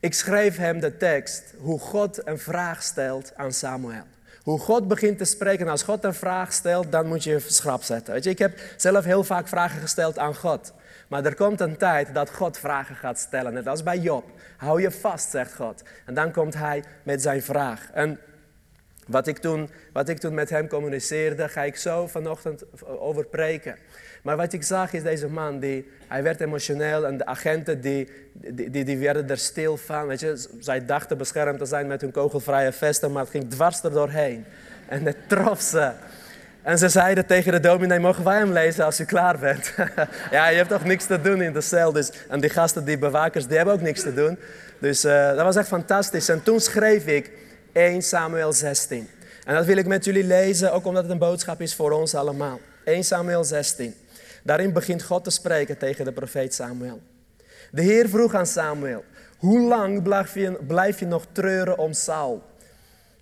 Ik 0.00 0.14
schreef 0.14 0.56
hem 0.56 0.80
de 0.80 0.96
tekst 0.96 1.54
hoe 1.58 1.78
God 1.78 2.26
een 2.26 2.38
vraag 2.38 2.82
stelt 2.82 3.32
aan 3.36 3.52
Samuel. 3.52 4.04
Hoe 4.42 4.58
God 4.58 4.88
begint 4.88 5.18
te 5.18 5.24
spreken. 5.24 5.68
Als 5.68 5.82
God 5.82 6.04
een 6.04 6.14
vraag 6.14 6.52
stelt, 6.52 6.92
dan 6.92 7.06
moet 7.06 7.24
je 7.24 7.30
je 7.30 7.40
schrap 7.40 7.82
zetten. 7.82 8.14
Weet 8.14 8.24
je, 8.24 8.30
ik 8.30 8.38
heb 8.38 8.58
zelf 8.76 9.04
heel 9.04 9.24
vaak 9.24 9.48
vragen 9.48 9.80
gesteld 9.80 10.18
aan 10.18 10.34
God. 10.34 10.72
Maar 11.08 11.24
er 11.24 11.34
komt 11.34 11.60
een 11.60 11.76
tijd 11.76 12.14
dat 12.14 12.30
God 12.30 12.58
vragen 12.58 12.96
gaat 12.96 13.18
stellen. 13.18 13.52
Net 13.52 13.66
als 13.66 13.82
bij 13.82 13.98
Job. 13.98 14.24
Hou 14.56 14.80
je 14.80 14.90
vast, 14.90 15.30
zegt 15.30 15.54
God. 15.54 15.82
En 16.06 16.14
dan 16.14 16.32
komt 16.32 16.54
hij 16.54 16.84
met 17.02 17.22
zijn 17.22 17.42
vraag. 17.42 17.90
En 17.92 18.18
wat 19.10 19.26
ik 19.26 19.38
toen, 19.38 19.70
wat 19.92 20.08
ik 20.08 20.18
toen 20.18 20.34
met 20.34 20.50
hem 20.50 20.68
communiceerde, 20.68 21.48
ga 21.48 21.62
ik 21.62 21.76
zo 21.76 22.06
vanochtend 22.06 22.64
over 22.84 23.24
preken. 23.24 23.76
Maar 24.22 24.36
wat 24.36 24.52
ik 24.52 24.62
zag 24.62 24.92
is 24.92 25.02
deze 25.02 25.28
man, 25.28 25.58
die, 25.58 25.88
hij 26.08 26.22
werd 26.22 26.40
emotioneel 26.40 27.06
en 27.06 27.16
de 27.16 27.26
agenten 27.26 27.80
die, 27.80 28.08
die, 28.32 28.70
die, 28.70 28.84
die 28.84 28.98
werden 28.98 29.30
er 29.30 29.38
stil 29.38 29.76
van. 29.76 30.06
Weet 30.06 30.20
je, 30.20 30.46
zij 30.58 30.86
dachten 30.86 31.18
beschermd 31.18 31.58
te 31.58 31.64
zijn 31.64 31.86
met 31.86 32.00
hun 32.00 32.10
kogelvrije 32.10 32.72
vesten, 32.72 33.12
maar 33.12 33.22
het 33.22 33.30
ging 33.30 33.50
dwars 33.50 33.82
er 33.82 33.90
doorheen. 33.90 34.44
En 34.88 35.06
het 35.06 35.16
trof 35.26 35.60
ze. 35.60 35.92
En 36.62 36.78
ze 36.78 36.88
zeiden 36.88 37.26
tegen 37.26 37.52
de 37.52 37.60
dominee, 37.60 37.98
mogen 37.98 38.24
wij 38.24 38.38
hem 38.38 38.52
lezen 38.52 38.84
als 38.84 39.00
u 39.00 39.04
klaar 39.04 39.38
bent? 39.38 39.74
ja, 40.30 40.48
je 40.48 40.56
hebt 40.56 40.68
toch 40.68 40.84
niks 40.84 41.06
te 41.06 41.20
doen 41.20 41.42
in 41.42 41.52
de 41.52 41.60
cel. 41.60 41.92
Dus, 41.92 42.12
en 42.28 42.40
die 42.40 42.50
gasten, 42.50 42.84
die 42.84 42.98
bewakers, 42.98 43.46
die 43.46 43.56
hebben 43.56 43.74
ook 43.74 43.80
niks 43.80 44.02
te 44.02 44.14
doen. 44.14 44.38
Dus 44.78 45.04
uh, 45.04 45.26
dat 45.26 45.42
was 45.42 45.56
echt 45.56 45.68
fantastisch. 45.68 46.28
En 46.28 46.42
toen 46.42 46.60
schreef 46.60 47.06
ik 47.06 47.30
1 47.72 48.02
Samuel 48.02 48.52
16. 48.52 49.08
En 49.44 49.54
dat 49.54 49.64
wil 49.64 49.76
ik 49.76 49.86
met 49.86 50.04
jullie 50.04 50.24
lezen, 50.24 50.72
ook 50.72 50.86
omdat 50.86 51.02
het 51.02 51.12
een 51.12 51.18
boodschap 51.18 51.60
is 51.60 51.74
voor 51.74 51.90
ons 51.90 52.14
allemaal. 52.14 52.60
1 52.84 53.04
Samuel 53.04 53.44
16. 53.44 53.94
Daarin 54.42 54.72
begint 54.72 55.02
God 55.02 55.24
te 55.24 55.30
spreken 55.30 55.78
tegen 55.78 56.04
de 56.04 56.12
profeet 56.12 56.54
Samuel. 56.54 57.00
De 57.70 57.82
Heer 57.82 58.08
vroeg 58.08 58.34
aan 58.34 58.46
Samuel, 58.46 59.04
hoe 59.38 59.60
lang 59.60 60.02
blijf 60.66 60.98
je, 60.98 61.06
nog 61.06 61.26
treuren 61.32 61.78
om 61.78 61.92
Saul, 61.92 62.42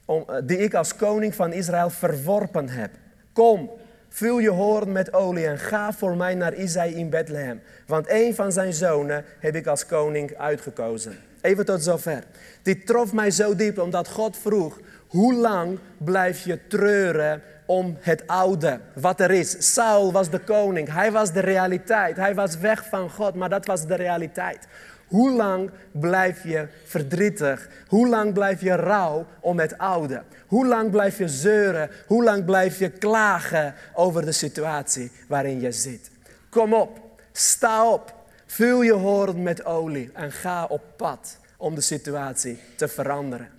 om, 0.05 0.25
eh, 0.29 0.37
die 0.45 0.59
ik 0.59 0.75
als 0.75 0.97
koning 0.97 1.35
van 1.35 1.53
Israël 1.53 1.91
verworpen 1.91 2.69
heb? 2.69 2.91
Kom, 3.33 3.71
vul 4.09 4.39
je 4.39 4.51
hoorn 4.51 4.93
met 4.93 5.13
olie 5.13 5.47
en 5.47 5.59
ga 5.59 5.93
voor 5.93 6.17
mij 6.17 6.35
naar 6.35 6.55
Isaï 6.55 6.95
in 6.95 7.11
Bethlehem, 7.11 7.63
want 7.87 8.11
een 8.11 8.35
van 8.35 8.53
zijn 8.53 8.73
zonen 8.73 9.25
heb 9.39 9.55
ik 9.55 9.67
als 9.67 9.87
koning 9.87 10.37
uitgekozen. 10.37 11.28
Even 11.41 11.65
tot 11.65 11.83
zover. 11.83 12.25
Dit 12.63 12.87
trof 12.87 13.13
mij 13.13 13.31
zo 13.31 13.55
diep 13.55 13.79
omdat 13.79 14.09
God 14.09 14.37
vroeg, 14.37 14.81
hoe 15.09 15.35
lang 15.35 15.79
blijf 15.99 16.45
je 16.45 16.67
treuren 16.67 17.43
om 17.67 17.97
het 18.01 18.27
oude, 18.27 18.81
wat 18.95 19.21
er 19.21 19.31
is. 19.31 19.73
Saul 19.75 20.13
was 20.13 20.31
de 20.31 20.39
koning, 20.39 20.93
hij 20.93 21.13
was 21.13 21.33
de 21.33 21.41
realiteit. 21.41 22.17
Hij 22.17 22.35
was 22.35 22.59
weg 22.59 22.89
van 22.89 23.11
God, 23.11 23.35
maar 23.35 23.49
dat 23.49 23.67
was 23.67 23.87
de 23.87 23.95
realiteit. 23.95 24.67
Hoe 25.07 25.31
lang 25.31 25.71
blijf 25.91 26.43
je 26.45 26.69
verdrietig? 26.85 27.69
Hoe 27.87 28.09
lang 28.09 28.33
blijf 28.33 28.61
je 28.61 28.73
rouw 28.73 29.27
om 29.41 29.59
het 29.59 29.79
oude? 29.79 30.23
Hoe 30.47 30.67
lang 30.67 30.91
blijf 30.91 31.19
je 31.19 31.29
zeuren? 31.29 31.91
Hoe 32.07 32.25
lang 32.25 32.45
blijf 32.45 32.79
je 32.79 32.91
klagen 32.91 33.75
over 33.95 34.25
de 34.25 34.33
situatie 34.33 35.11
waarin 35.29 35.61
je 35.61 35.73
zit? 35.73 36.11
Kom 36.51 36.75
op, 36.75 36.99
sta 37.33 37.93
op, 37.93 38.15
vul 38.53 38.83
je 38.83 38.93
hoorn 38.93 39.43
met 39.43 39.65
olie 39.65 40.11
en 40.13 40.33
ga 40.33 40.65
op 40.65 40.83
pad 40.97 41.39
om 41.57 41.75
de 41.75 41.81
situatie 41.81 42.59
te 42.77 42.89
veranderen. 42.89 43.51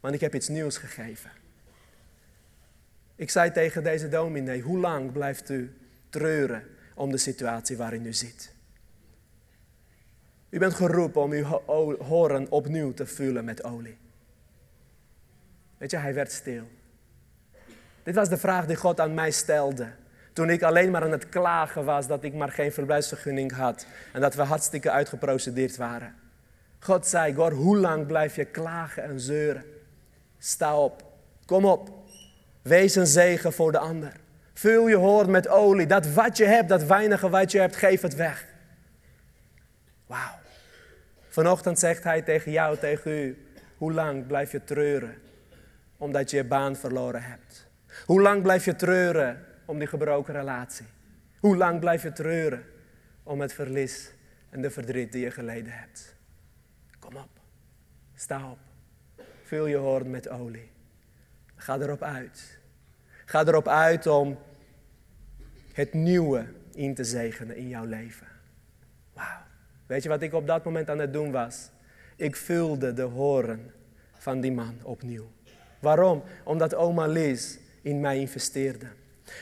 Want 0.00 0.14
ik 0.14 0.20
heb 0.20 0.34
iets 0.34 0.48
nieuws 0.48 0.76
gegeven. 0.76 1.30
Ik 3.16 3.30
zei 3.30 3.52
tegen 3.52 3.82
deze 3.82 4.08
dominee, 4.08 4.60
hoe 4.60 4.78
lang 4.78 5.12
blijft 5.12 5.50
u 5.50 5.76
treuren 6.08 6.62
om 6.94 7.10
de 7.10 7.18
situatie 7.18 7.76
waarin 7.76 8.06
u 8.06 8.12
zit? 8.12 8.52
U 10.48 10.58
bent 10.58 10.74
geroepen 10.74 11.22
om 11.22 11.30
uw 11.32 11.44
horen 11.98 12.50
opnieuw 12.50 12.94
te 12.94 13.06
vullen 13.06 13.44
met 13.44 13.64
olie. 13.64 13.96
Weet 15.78 15.90
je, 15.90 15.96
hij 15.96 16.14
werd 16.14 16.32
stil. 16.32 16.68
Dit 18.02 18.14
was 18.14 18.28
de 18.28 18.36
vraag 18.36 18.66
die 18.66 18.76
God 18.76 19.00
aan 19.00 19.14
mij 19.14 19.30
stelde. 19.30 19.88
Toen 20.38 20.50
ik 20.50 20.62
alleen 20.62 20.90
maar 20.90 21.02
aan 21.02 21.10
het 21.10 21.28
klagen 21.28 21.84
was 21.84 22.06
dat 22.06 22.24
ik 22.24 22.34
maar 22.34 22.50
geen 22.50 22.72
verblijfsvergunning 22.72 23.52
had. 23.52 23.86
En 24.12 24.20
dat 24.20 24.34
we 24.34 24.42
hartstikke 24.42 24.90
uitgeprocedeerd 24.90 25.76
waren. 25.76 26.14
God 26.78 27.06
zei, 27.06 27.34
God, 27.34 27.52
hoe 27.52 27.76
lang 27.76 28.06
blijf 28.06 28.36
je 28.36 28.44
klagen 28.44 29.02
en 29.02 29.20
zeuren? 29.20 29.64
Sta 30.38 30.78
op, 30.78 31.04
kom 31.46 31.64
op, 31.64 31.90
Wees 32.62 32.94
een 32.94 33.06
zegen 33.06 33.52
voor 33.52 33.72
de 33.72 33.78
ander. 33.78 34.12
Vul 34.54 34.88
je 34.88 34.96
hoorn 34.96 35.30
met 35.30 35.48
olie. 35.48 35.86
Dat 35.86 36.12
wat 36.12 36.36
je 36.36 36.44
hebt, 36.44 36.68
dat 36.68 36.82
weinige 36.84 37.28
wat 37.28 37.52
je 37.52 37.58
hebt, 37.58 37.76
geef 37.76 38.00
het 38.00 38.14
weg. 38.14 38.46
Wauw. 40.06 40.38
Vanochtend 41.28 41.78
zegt 41.78 42.04
hij 42.04 42.22
tegen 42.22 42.52
jou, 42.52 42.76
tegen 42.76 43.10
u, 43.10 43.46
hoe 43.76 43.92
lang 43.92 44.26
blijf 44.26 44.52
je 44.52 44.64
treuren 44.64 45.14
omdat 45.96 46.30
je 46.30 46.36
je 46.36 46.44
baan 46.44 46.76
verloren 46.76 47.22
hebt? 47.22 47.66
Hoe 48.06 48.20
lang 48.20 48.42
blijf 48.42 48.64
je 48.64 48.76
treuren 48.76 49.46
om 49.68 49.78
die 49.78 49.88
gebroken 49.88 50.34
relatie? 50.34 50.86
Hoe 51.40 51.56
lang 51.56 51.80
blijf 51.80 52.02
je 52.02 52.12
treuren 52.12 52.64
om 53.22 53.40
het 53.40 53.52
verlies 53.52 54.12
en 54.50 54.62
de 54.62 54.70
verdriet 54.70 55.12
die 55.12 55.24
je 55.24 55.30
geleden 55.30 55.72
hebt? 55.72 56.16
Kom 56.98 57.16
op, 57.16 57.40
sta 58.14 58.50
op, 58.50 58.58
vul 59.42 59.66
je 59.66 59.76
hoorn 59.76 60.10
met 60.10 60.28
olie. 60.28 60.70
Ga 61.56 61.78
erop 61.78 62.02
uit. 62.02 62.58
Ga 63.24 63.46
erop 63.46 63.68
uit 63.68 64.06
om 64.06 64.38
het 65.72 65.94
nieuwe 65.94 66.46
in 66.72 66.94
te 66.94 67.04
zegenen 67.04 67.56
in 67.56 67.68
jouw 67.68 67.84
leven. 67.84 68.26
Wauw. 69.12 69.42
Weet 69.86 70.02
je 70.02 70.08
wat 70.08 70.22
ik 70.22 70.32
op 70.32 70.46
dat 70.46 70.64
moment 70.64 70.90
aan 70.90 70.98
het 70.98 71.12
doen 71.12 71.30
was? 71.30 71.70
Ik 72.16 72.36
vulde 72.36 72.92
de 72.92 73.02
horen 73.02 73.72
van 74.12 74.40
die 74.40 74.52
man 74.52 74.78
opnieuw. 74.82 75.30
Waarom? 75.78 76.22
Omdat 76.44 76.74
oma 76.74 77.06
Liz 77.06 77.58
in 77.82 78.00
mij 78.00 78.18
investeerde. 78.18 78.86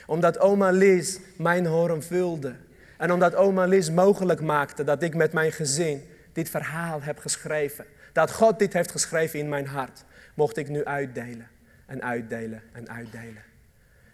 Omdat 0.05 0.39
oma 0.39 0.69
Liz 0.69 1.19
mijn 1.37 1.65
horen 1.65 2.03
vulde. 2.03 2.55
En 2.97 3.11
omdat 3.11 3.35
oma 3.35 3.65
Liz 3.65 3.89
mogelijk 3.89 4.41
maakte 4.41 4.83
dat 4.83 5.03
ik 5.03 5.15
met 5.15 5.33
mijn 5.33 5.51
gezin 5.51 6.03
dit 6.33 6.49
verhaal 6.49 7.01
heb 7.01 7.19
geschreven. 7.19 7.85
Dat 8.13 8.31
God 8.31 8.59
dit 8.59 8.73
heeft 8.73 8.91
geschreven 8.91 9.39
in 9.39 9.49
mijn 9.49 9.67
hart. 9.67 10.03
Mocht 10.33 10.57
ik 10.57 10.69
nu 10.69 10.85
uitdelen 10.85 11.47
en 11.85 12.01
uitdelen 12.01 12.61
en 12.71 12.89
uitdelen. 12.89 13.43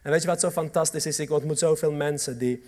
En 0.02 0.12
weet 0.12 0.22
je 0.22 0.28
wat 0.28 0.40
zo 0.40 0.50
fantastisch 0.50 1.06
is? 1.06 1.20
Ik 1.20 1.30
ontmoet 1.30 1.60
zoveel 1.60 1.92
mensen 1.92 2.38
die. 2.38 2.64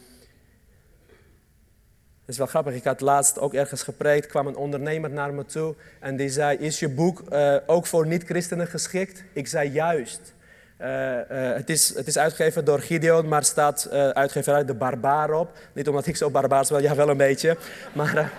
Het 2.19 2.33
is 2.33 2.37
wel 2.37 2.47
grappig, 2.47 2.73
ik 2.73 2.83
had 2.83 3.01
laatst 3.01 3.39
ook 3.39 3.53
ergens 3.53 3.83
gepreekt, 3.83 4.27
kwam 4.27 4.47
een 4.47 4.55
ondernemer 4.55 5.09
naar 5.09 5.33
me 5.33 5.45
toe 5.45 5.75
en 5.99 6.15
die 6.15 6.29
zei, 6.29 6.57
is 6.57 6.79
je 6.79 6.89
boek 6.89 7.23
uh, 7.31 7.57
ook 7.65 7.85
voor 7.85 8.07
niet-christenen 8.07 8.67
geschikt? 8.67 9.23
Ik 9.33 9.47
zei 9.47 9.69
juist. 9.69 10.33
Uh, 10.81 10.87
uh, 10.87 11.53
het, 11.53 11.69
is, 11.69 11.95
het 11.95 12.07
is 12.07 12.17
uitgegeven 12.17 12.65
door 12.65 12.79
Gideon, 12.79 13.27
maar 13.27 13.43
staat 13.43 13.89
uitgeverij 13.91 14.65
De 14.65 14.73
Barbaar 14.73 15.31
op. 15.31 15.57
Niet 15.73 15.87
omdat 15.87 16.07
ik 16.07 16.15
zo 16.15 16.29
barbaars 16.29 16.69
ben, 16.69 16.81
ja 16.81 16.95
wel 16.95 17.09
een 17.09 17.17
beetje. 17.17 17.57
Maar 17.93 18.31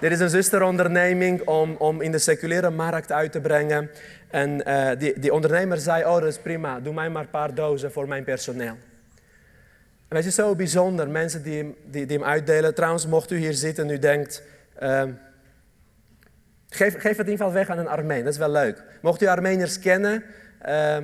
dit 0.00 0.12
is 0.12 0.20
een 0.20 0.30
zusteronderneming 0.30 1.46
om, 1.46 1.76
om 1.76 2.00
in 2.00 2.12
de 2.12 2.18
seculiere 2.18 2.70
markt 2.70 3.12
uit 3.12 3.32
te 3.32 3.40
brengen. 3.40 3.90
En 4.30 4.56
die, 4.98 5.18
die 5.20 5.32
ondernemer 5.32 5.78
zei, 5.78 6.04
oh 6.04 6.14
dat 6.14 6.24
is 6.24 6.38
prima, 6.38 6.80
doe 6.80 6.94
mij 6.94 7.10
maar 7.10 7.22
een 7.22 7.30
paar 7.30 7.54
dozen 7.54 7.92
voor 7.92 8.08
mijn 8.08 8.24
personeel. 8.24 8.76
En 10.08 10.16
weet 10.16 10.24
je, 10.24 10.30
zo 10.30 10.54
bijzonder, 10.54 11.08
mensen 11.08 11.42
die, 11.42 11.76
die, 11.84 12.06
die 12.06 12.18
hem 12.18 12.26
uitdelen. 12.26 12.74
Trouwens, 12.74 13.06
mocht 13.06 13.30
u 13.30 13.36
hier 13.36 13.52
zitten 13.52 13.88
en 13.88 13.94
u 13.94 13.98
denkt, 13.98 14.42
uh, 14.82 15.02
geef, 16.68 16.92
geef 16.92 17.16
het 17.16 17.26
in 17.26 17.32
ieder 17.32 17.46
geval 17.46 17.52
weg 17.52 17.68
aan 17.68 17.78
een 17.78 17.88
Armeen, 17.88 18.24
dat 18.24 18.32
is 18.32 18.38
wel 18.38 18.50
leuk. 18.50 18.82
Mocht 19.02 19.22
u 19.22 19.26
Armeniërs 19.26 19.78
kennen, 19.78 20.24
uh, 20.68 20.96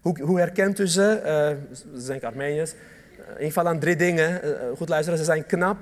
hoe, 0.00 0.22
hoe, 0.22 0.38
herkent 0.38 0.78
u 0.78 0.86
ze? 0.86 1.20
Uh, 1.24 1.76
ze 1.96 2.00
zijn 2.00 2.22
Armeniërs. 2.22 2.70
In 2.70 3.32
ieder 3.32 3.46
geval 3.46 3.68
aan 3.68 3.78
drie 3.78 3.96
dingen. 3.96 4.40
goed 4.76 4.88
luisteren, 4.88 5.18
ze 5.18 5.24
zijn 5.24 5.46
knap, 5.46 5.76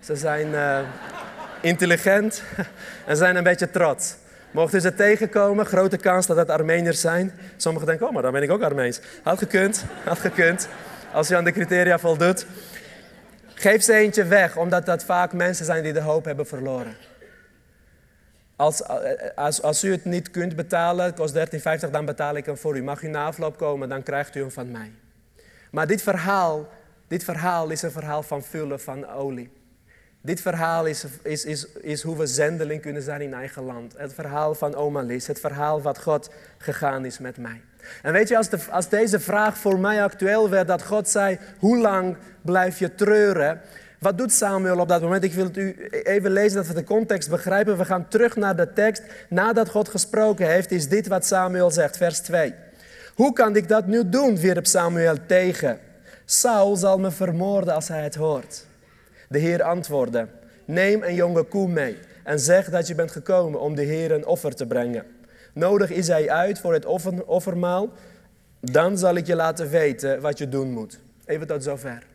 ze 0.00 0.16
zijn 0.16 0.54
intelligent 1.60 2.42
en 3.06 3.16
zijn 3.16 3.36
een 3.36 3.42
beetje 3.42 3.70
trots. 3.70 4.16
Mochten 4.52 4.80
ze 4.80 4.94
tegenkomen, 4.94 5.66
grote 5.66 5.96
kans 5.96 6.26
dat 6.26 6.36
het 6.36 6.50
Armeniërs 6.50 7.00
zijn. 7.00 7.32
Sommigen 7.56 7.88
denken, 7.88 8.06
oh, 8.06 8.12
maar 8.12 8.22
dan 8.22 8.32
ben 8.32 8.42
ik 8.42 8.50
ook 8.50 8.62
Armeens. 8.62 9.00
Had 9.22 9.38
gekund, 9.38 9.84
had 10.04 10.18
gekund. 10.18 10.68
Als 11.12 11.28
je 11.28 11.36
aan 11.36 11.44
de 11.44 11.52
criteria 11.52 11.98
voldoet. 11.98 12.46
Geef 13.54 13.82
ze 13.82 13.94
eentje 13.94 14.24
weg, 14.24 14.56
omdat 14.56 14.86
dat 14.86 15.04
vaak 15.04 15.32
mensen 15.32 15.64
zijn 15.64 15.82
die 15.82 15.92
de 15.92 16.00
hoop 16.00 16.24
hebben 16.24 16.46
verloren. 16.46 16.96
Als, 18.56 18.82
als, 19.34 19.62
als 19.62 19.84
u 19.84 19.90
het 19.90 20.04
niet 20.04 20.30
kunt 20.30 20.56
betalen, 20.56 21.14
kost 21.14 21.34
13,50, 21.84 21.90
dan 21.90 22.04
betaal 22.04 22.36
ik 22.36 22.46
hem 22.46 22.56
voor 22.56 22.76
u. 22.76 22.82
Mag 22.82 23.02
u 23.02 23.08
na 23.08 23.26
afloop 23.26 23.56
komen, 23.56 23.88
dan 23.88 24.02
krijgt 24.02 24.34
u 24.36 24.40
hem 24.40 24.50
van 24.50 24.70
mij. 24.70 24.92
Maar 25.70 25.86
dit 25.86 26.02
verhaal, 26.02 26.68
dit 27.08 27.24
verhaal 27.24 27.70
is 27.70 27.82
een 27.82 27.90
verhaal 27.90 28.22
van 28.22 28.42
vullen 28.42 28.80
van 28.80 29.08
olie. 29.08 29.50
Dit 30.20 30.40
verhaal 30.40 30.86
is, 30.86 31.04
is, 31.22 31.44
is, 31.44 31.66
is 31.66 32.02
hoe 32.02 32.16
we 32.16 32.26
zendeling 32.26 32.80
kunnen 32.80 33.02
zijn 33.02 33.20
in 33.20 33.34
eigen 33.34 33.62
land. 33.62 33.94
Het 33.96 34.14
verhaal 34.14 34.54
van 34.54 34.74
oma 34.74 35.00
Liz, 35.00 35.26
het 35.26 35.40
verhaal 35.40 35.82
wat 35.82 36.02
God 36.02 36.30
gegaan 36.58 37.04
is 37.04 37.18
met 37.18 37.36
mij. 37.36 37.60
En 38.02 38.12
weet 38.12 38.28
je, 38.28 38.36
als, 38.36 38.48
de, 38.48 38.58
als 38.70 38.88
deze 38.88 39.20
vraag 39.20 39.58
voor 39.58 39.78
mij 39.78 40.02
actueel 40.02 40.50
werd, 40.50 40.68
dat 40.68 40.82
God 40.82 41.08
zei, 41.08 41.38
hoe 41.58 41.78
lang 41.78 42.16
blijf 42.40 42.78
je 42.78 42.94
treuren? 42.94 43.60
Wat 44.02 44.18
doet 44.18 44.32
Samuel 44.32 44.78
op 44.78 44.88
dat 44.88 45.02
moment? 45.02 45.24
Ik 45.24 45.32
wil 45.32 45.44
het 45.44 45.56
u 45.56 45.88
even 46.02 46.30
lezen 46.30 46.56
dat 46.56 46.66
we 46.66 46.74
de 46.74 46.84
context 46.84 47.30
begrijpen. 47.30 47.78
We 47.78 47.84
gaan 47.84 48.08
terug 48.08 48.36
naar 48.36 48.56
de 48.56 48.72
tekst. 48.72 49.02
Nadat 49.28 49.68
God 49.68 49.88
gesproken 49.88 50.46
heeft, 50.46 50.70
is 50.70 50.88
dit 50.88 51.06
wat 51.06 51.26
Samuel 51.26 51.70
zegt, 51.70 51.96
vers 51.96 52.18
2. 52.18 52.54
Hoe 53.14 53.32
kan 53.32 53.56
ik 53.56 53.68
dat 53.68 53.86
nu 53.86 54.08
doen? 54.08 54.36
wierp 54.36 54.66
Samuel 54.66 55.16
tegen. 55.26 55.78
Saul 56.24 56.76
zal 56.76 56.98
me 56.98 57.10
vermoorden 57.10 57.74
als 57.74 57.88
hij 57.88 58.02
het 58.02 58.14
hoort. 58.14 58.66
De 59.28 59.38
Heer 59.38 59.62
antwoordde: 59.62 60.26
Neem 60.64 61.02
een 61.02 61.14
jonge 61.14 61.42
koe 61.42 61.68
mee 61.68 61.98
en 62.24 62.40
zeg 62.40 62.70
dat 62.70 62.86
je 62.86 62.94
bent 62.94 63.10
gekomen 63.10 63.60
om 63.60 63.74
de 63.74 63.82
Heer 63.82 64.12
een 64.12 64.26
offer 64.26 64.54
te 64.54 64.66
brengen. 64.66 65.04
Nodig 65.52 65.90
is 65.90 66.08
hij 66.08 66.30
uit 66.30 66.58
voor 66.58 66.72
het 66.72 66.86
offer, 66.86 67.26
offermaal, 67.26 67.88
dan 68.60 68.98
zal 68.98 69.14
ik 69.14 69.26
je 69.26 69.36
laten 69.36 69.70
weten 69.70 70.20
wat 70.20 70.38
je 70.38 70.48
doen 70.48 70.70
moet. 70.72 70.98
Even 71.24 71.46
tot 71.46 71.62
zover. 71.62 72.10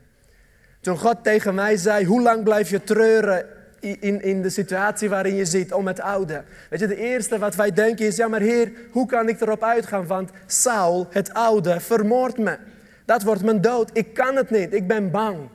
Toen 0.79 0.97
God 0.97 1.23
tegen 1.23 1.55
mij 1.55 1.77
zei: 1.77 2.05
Hoe 2.05 2.21
lang 2.21 2.43
blijf 2.43 2.69
je 2.69 2.83
treuren 2.83 3.45
in, 3.79 4.21
in 4.21 4.41
de 4.41 4.49
situatie 4.49 5.09
waarin 5.09 5.35
je 5.35 5.45
zit 5.45 5.71
om 5.71 5.87
het 5.87 5.99
oude? 5.99 6.43
Weet 6.69 6.79
je, 6.79 6.87
de 6.87 6.95
eerste 6.95 7.39
wat 7.39 7.55
wij 7.55 7.73
denken 7.73 8.05
is: 8.05 8.15
Ja, 8.15 8.27
maar 8.27 8.41
Heer, 8.41 8.71
hoe 8.91 9.07
kan 9.07 9.29
ik 9.29 9.41
erop 9.41 9.63
uitgaan? 9.63 10.07
Want 10.07 10.31
Saul, 10.45 11.07
het 11.09 11.33
oude, 11.33 11.79
vermoordt 11.79 12.37
me. 12.37 12.57
Dat 13.05 13.23
wordt 13.23 13.43
mijn 13.43 13.61
dood. 13.61 13.89
Ik 13.93 14.13
kan 14.13 14.35
het 14.35 14.49
niet. 14.49 14.73
Ik 14.73 14.87
ben 14.87 15.11
bang. 15.11 15.49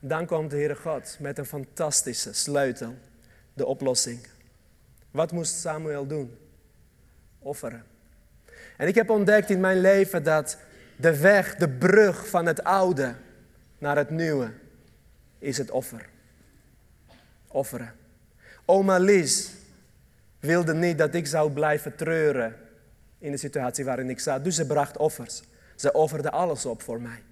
Dan 0.00 0.26
komt 0.26 0.50
de 0.50 0.56
Heere 0.56 0.74
God 0.74 1.16
met 1.20 1.38
een 1.38 1.46
fantastische 1.46 2.32
sleutel, 2.32 2.94
de 3.54 3.66
oplossing. 3.66 4.26
Wat 5.10 5.32
moest 5.32 5.60
Samuel 5.60 6.06
doen? 6.06 6.36
Offeren. 7.38 7.84
En 8.76 8.88
ik 8.88 8.94
heb 8.94 9.10
ontdekt 9.10 9.50
in 9.50 9.60
mijn 9.60 9.80
leven 9.80 10.22
dat 10.22 10.56
de 10.96 11.20
weg, 11.20 11.54
de 11.54 11.68
brug 11.68 12.28
van 12.28 12.46
het 12.46 12.64
oude 12.64 13.14
naar 13.78 13.96
het 13.96 14.10
nieuwe, 14.10 14.52
is 15.38 15.58
het 15.58 15.70
offer. 15.70 16.08
Offeren. 17.48 17.94
Oma 18.64 18.98
Lies 18.98 19.50
wilde 20.40 20.74
niet 20.74 20.98
dat 20.98 21.14
ik 21.14 21.26
zou 21.26 21.52
blijven 21.52 21.96
treuren 21.96 22.56
in 23.18 23.30
de 23.30 23.36
situatie 23.36 23.84
waarin 23.84 24.10
ik 24.10 24.20
zat. 24.20 24.44
Dus 24.44 24.54
ze 24.54 24.66
bracht 24.66 24.96
offers. 24.96 25.42
Ze 25.76 25.92
offerde 25.92 26.30
alles 26.30 26.66
op 26.66 26.82
voor 26.82 27.00
mij. 27.00 27.22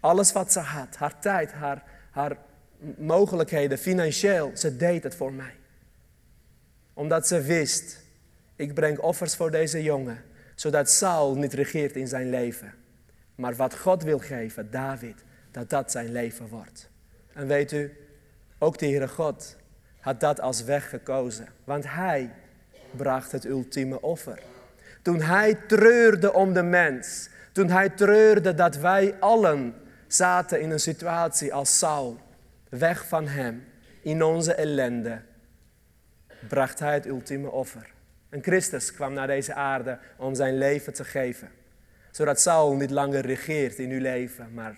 Alles 0.00 0.32
wat 0.32 0.52
ze 0.52 0.58
had, 0.58 0.96
haar 0.96 1.20
tijd, 1.20 1.52
haar, 1.52 1.82
haar 2.10 2.36
mogelijkheden, 2.96 3.78
financieel, 3.78 4.50
ze 4.54 4.76
deed 4.76 5.02
het 5.02 5.14
voor 5.14 5.32
mij. 5.32 5.54
Omdat 6.94 7.26
ze 7.26 7.42
wist, 7.42 7.98
ik 8.56 8.74
breng 8.74 8.98
offers 8.98 9.36
voor 9.36 9.50
deze 9.50 9.82
jongen, 9.82 10.24
zodat 10.60 10.90
Saul 10.90 11.36
niet 11.36 11.52
regeert 11.52 11.96
in 11.96 12.08
zijn 12.08 12.30
leven. 12.30 12.74
Maar 13.34 13.54
wat 13.54 13.78
God 13.78 14.02
wil 14.02 14.18
geven, 14.18 14.70
David, 14.70 15.24
dat 15.50 15.70
dat 15.70 15.90
zijn 15.90 16.12
leven 16.12 16.48
wordt. 16.48 16.90
En 17.32 17.46
weet 17.46 17.72
u, 17.72 17.96
ook 18.58 18.78
de 18.78 18.86
Heere 18.86 19.08
God 19.08 19.56
had 20.00 20.20
dat 20.20 20.40
als 20.40 20.64
weg 20.64 20.88
gekozen. 20.88 21.48
Want 21.64 21.84
Hij 21.92 22.30
bracht 22.90 23.32
het 23.32 23.44
ultieme 23.44 24.02
offer. 24.02 24.42
Toen 25.02 25.20
Hij 25.20 25.54
treurde 25.54 26.32
om 26.32 26.52
de 26.52 26.62
mens. 26.62 27.28
Toen 27.52 27.70
Hij 27.70 27.88
treurde 27.88 28.54
dat 28.54 28.76
wij 28.76 29.14
allen 29.20 29.74
zaten 30.06 30.60
in 30.60 30.70
een 30.70 30.80
situatie 30.80 31.54
als 31.54 31.78
Saul. 31.78 32.18
Weg 32.68 33.06
van 33.06 33.28
Hem. 33.28 33.64
In 34.02 34.22
onze 34.22 34.54
ellende. 34.54 35.20
Bracht 36.48 36.78
Hij 36.78 36.94
het 36.94 37.06
ultieme 37.06 37.50
offer. 37.50 37.96
En 38.28 38.42
Christus 38.42 38.92
kwam 38.92 39.12
naar 39.12 39.26
deze 39.26 39.54
aarde 39.54 39.98
om 40.16 40.34
zijn 40.34 40.58
leven 40.58 40.92
te 40.92 41.04
geven. 41.04 41.50
Zodat 42.10 42.40
Saul 42.40 42.74
niet 42.74 42.90
langer 42.90 43.26
regeert 43.26 43.78
in 43.78 43.90
uw 43.90 44.00
leven, 44.00 44.54
maar 44.54 44.76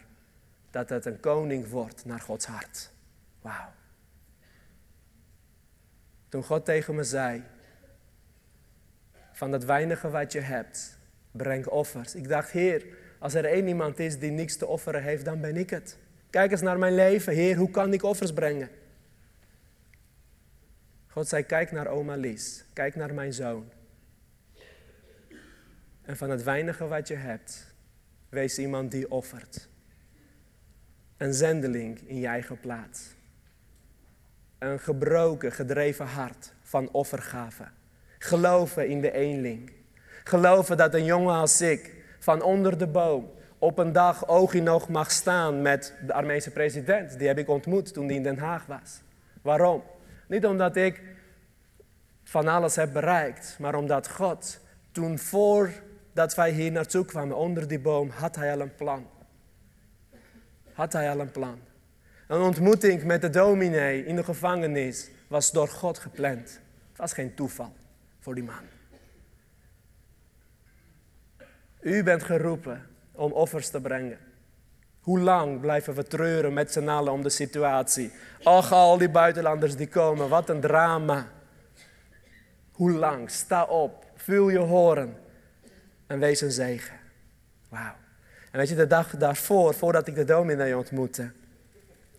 dat 0.71 0.89
het 0.89 1.05
een 1.05 1.21
koning 1.21 1.69
wordt 1.69 2.05
naar 2.05 2.21
Gods 2.21 2.47
hart. 2.47 2.91
Wauw. 3.43 3.73
Toen 6.29 6.43
God 6.43 6.65
tegen 6.65 6.95
me 6.95 7.05
zei, 7.05 7.45
van 9.33 9.51
dat 9.51 9.65
weinige 9.65 10.11
wat 10.11 10.33
je 10.33 10.41
hebt, 10.41 10.99
breng 11.31 11.67
offers. 11.67 12.15
Ik 12.15 12.29
dacht, 12.29 12.51
Heer, 12.51 12.87
als 13.19 13.35
er 13.35 13.45
één 13.45 13.67
iemand 13.67 13.99
is 13.99 14.19
die 14.19 14.31
niks 14.31 14.57
te 14.57 14.67
offeren 14.67 15.03
heeft, 15.03 15.25
dan 15.25 15.41
ben 15.41 15.57
ik 15.57 15.71
het. 15.71 15.99
Kijk 16.31 16.51
eens 16.51 16.61
naar 16.61 16.79
mijn 16.79 16.95
leven, 16.95 17.33
Heer, 17.33 17.57
hoe 17.57 17.71
kan 17.71 17.93
ik 17.93 18.03
offers 18.03 18.33
brengen? 18.33 18.69
God 21.21 21.29
zei, 21.29 21.43
kijk 21.43 21.73
naar 21.73 21.87
oma 21.87 22.15
Lies, 22.15 22.65
kijk 22.73 22.95
naar 22.95 23.15
mijn 23.15 23.33
zoon. 23.33 23.71
En 26.03 26.17
van 26.17 26.31
het 26.31 26.43
weinige 26.43 26.87
wat 26.87 27.09
je 27.09 27.15
hebt, 27.15 27.75
wees 28.29 28.59
iemand 28.59 28.91
die 28.91 29.11
offert. 29.11 29.69
Een 31.17 31.35
zendeling 31.35 32.01
in 32.01 32.19
je 32.19 32.27
eigen 32.27 32.61
plaats. 32.61 33.15
Een 34.59 34.79
gebroken, 34.79 35.53
gedreven 35.53 36.07
hart 36.07 36.53
van 36.63 36.89
offergave. 36.91 37.65
Geloven 38.19 38.89
in 38.89 39.01
de 39.01 39.13
eenling. 39.13 39.73
Geloven 40.25 40.77
dat 40.77 40.95
een 40.95 41.05
jongen 41.05 41.35
als 41.35 41.61
ik 41.61 41.95
van 42.19 42.43
onder 42.43 42.79
de 42.79 42.87
boom 42.87 43.31
op 43.59 43.79
een 43.79 43.93
dag 43.93 44.29
oog 44.29 44.55
in 44.55 44.69
oog 44.69 44.89
mag 44.89 45.11
staan 45.11 45.63
met 45.63 45.95
de 46.07 46.13
Armeense 46.13 46.51
president. 46.51 47.19
Die 47.19 47.27
heb 47.27 47.39
ik 47.39 47.49
ontmoet 47.49 47.93
toen 47.93 48.07
hij 48.07 48.17
in 48.17 48.23
Den 48.23 48.39
Haag 48.39 48.67
was. 48.67 49.01
Waarom? 49.43 49.83
Niet 50.31 50.47
omdat 50.47 50.77
ik 50.77 51.03
van 52.31 52.49
alles 52.49 52.77
heb 52.77 52.93
bereikt, 52.93 53.57
maar 53.59 53.75
omdat 53.75 54.11
God 54.11 54.61
toen 54.93 55.19
voordat 55.19 56.35
wij 56.35 56.51
hier 56.51 56.73
naartoe 56.73 57.05
kwamen 57.05 57.37
onder 57.37 57.69
die 57.69 57.79
boom, 57.79 58.11
had 58.11 58.37
hij 58.37 58.53
al 58.53 58.61
een 58.61 58.75
plan. 58.75 59.07
Had 60.73 60.93
hij 60.93 61.11
al 61.11 61.21
een 61.21 61.31
plan. 61.31 61.59
Een 62.27 62.41
ontmoeting 62.41 63.05
met 63.05 63.21
de 63.21 63.31
dominee 63.31 64.05
in 64.05 64.17
de 64.17 64.25
gevangenis 64.25 65.11
was 65.29 65.51
door 65.51 65.69
God 65.69 65.99
gepland. 65.99 66.61
Het 66.89 66.97
was 66.97 67.13
geen 67.13 67.35
toeval 67.35 67.73
voor 68.19 68.35
die 68.35 68.45
man. 68.45 68.65
U 71.81 72.03
bent 72.03 72.23
geroepen 72.23 72.87
om 73.13 73.33
offers 73.33 73.69
te 73.69 73.81
brengen. 73.81 74.19
Hoe 75.01 75.21
lang 75.21 75.61
blijven 75.61 75.95
we 75.95 76.05
treuren 76.05 76.53
met 76.53 76.73
z'n 76.73 76.89
allen 76.89 77.13
om 77.13 77.23
de 77.23 77.31
situatie? 77.31 78.13
Ach, 78.43 78.73
al 78.73 78.99
die 78.99 79.11
buitenlanders 79.11 79.77
die 79.77 79.89
komen, 79.89 80.29
wat 80.29 80.49
een 80.49 80.61
drama. 80.61 81.39
Hoe 82.81 82.93
lang? 82.93 83.31
Sta 83.31 83.65
op, 83.65 84.05
vul 84.17 84.49
je 84.49 84.59
horen 84.59 85.17
en 86.07 86.19
wees 86.19 86.41
een 86.41 86.51
zegen. 86.51 86.95
Wauw. 87.69 87.95
En 88.51 88.59
weet 88.59 88.69
je, 88.69 88.75
de 88.75 88.87
dag 88.87 89.17
daarvoor, 89.17 89.75
voordat 89.75 90.07
ik 90.07 90.15
de 90.15 90.25
dominee 90.25 90.77
ontmoette, 90.77 91.31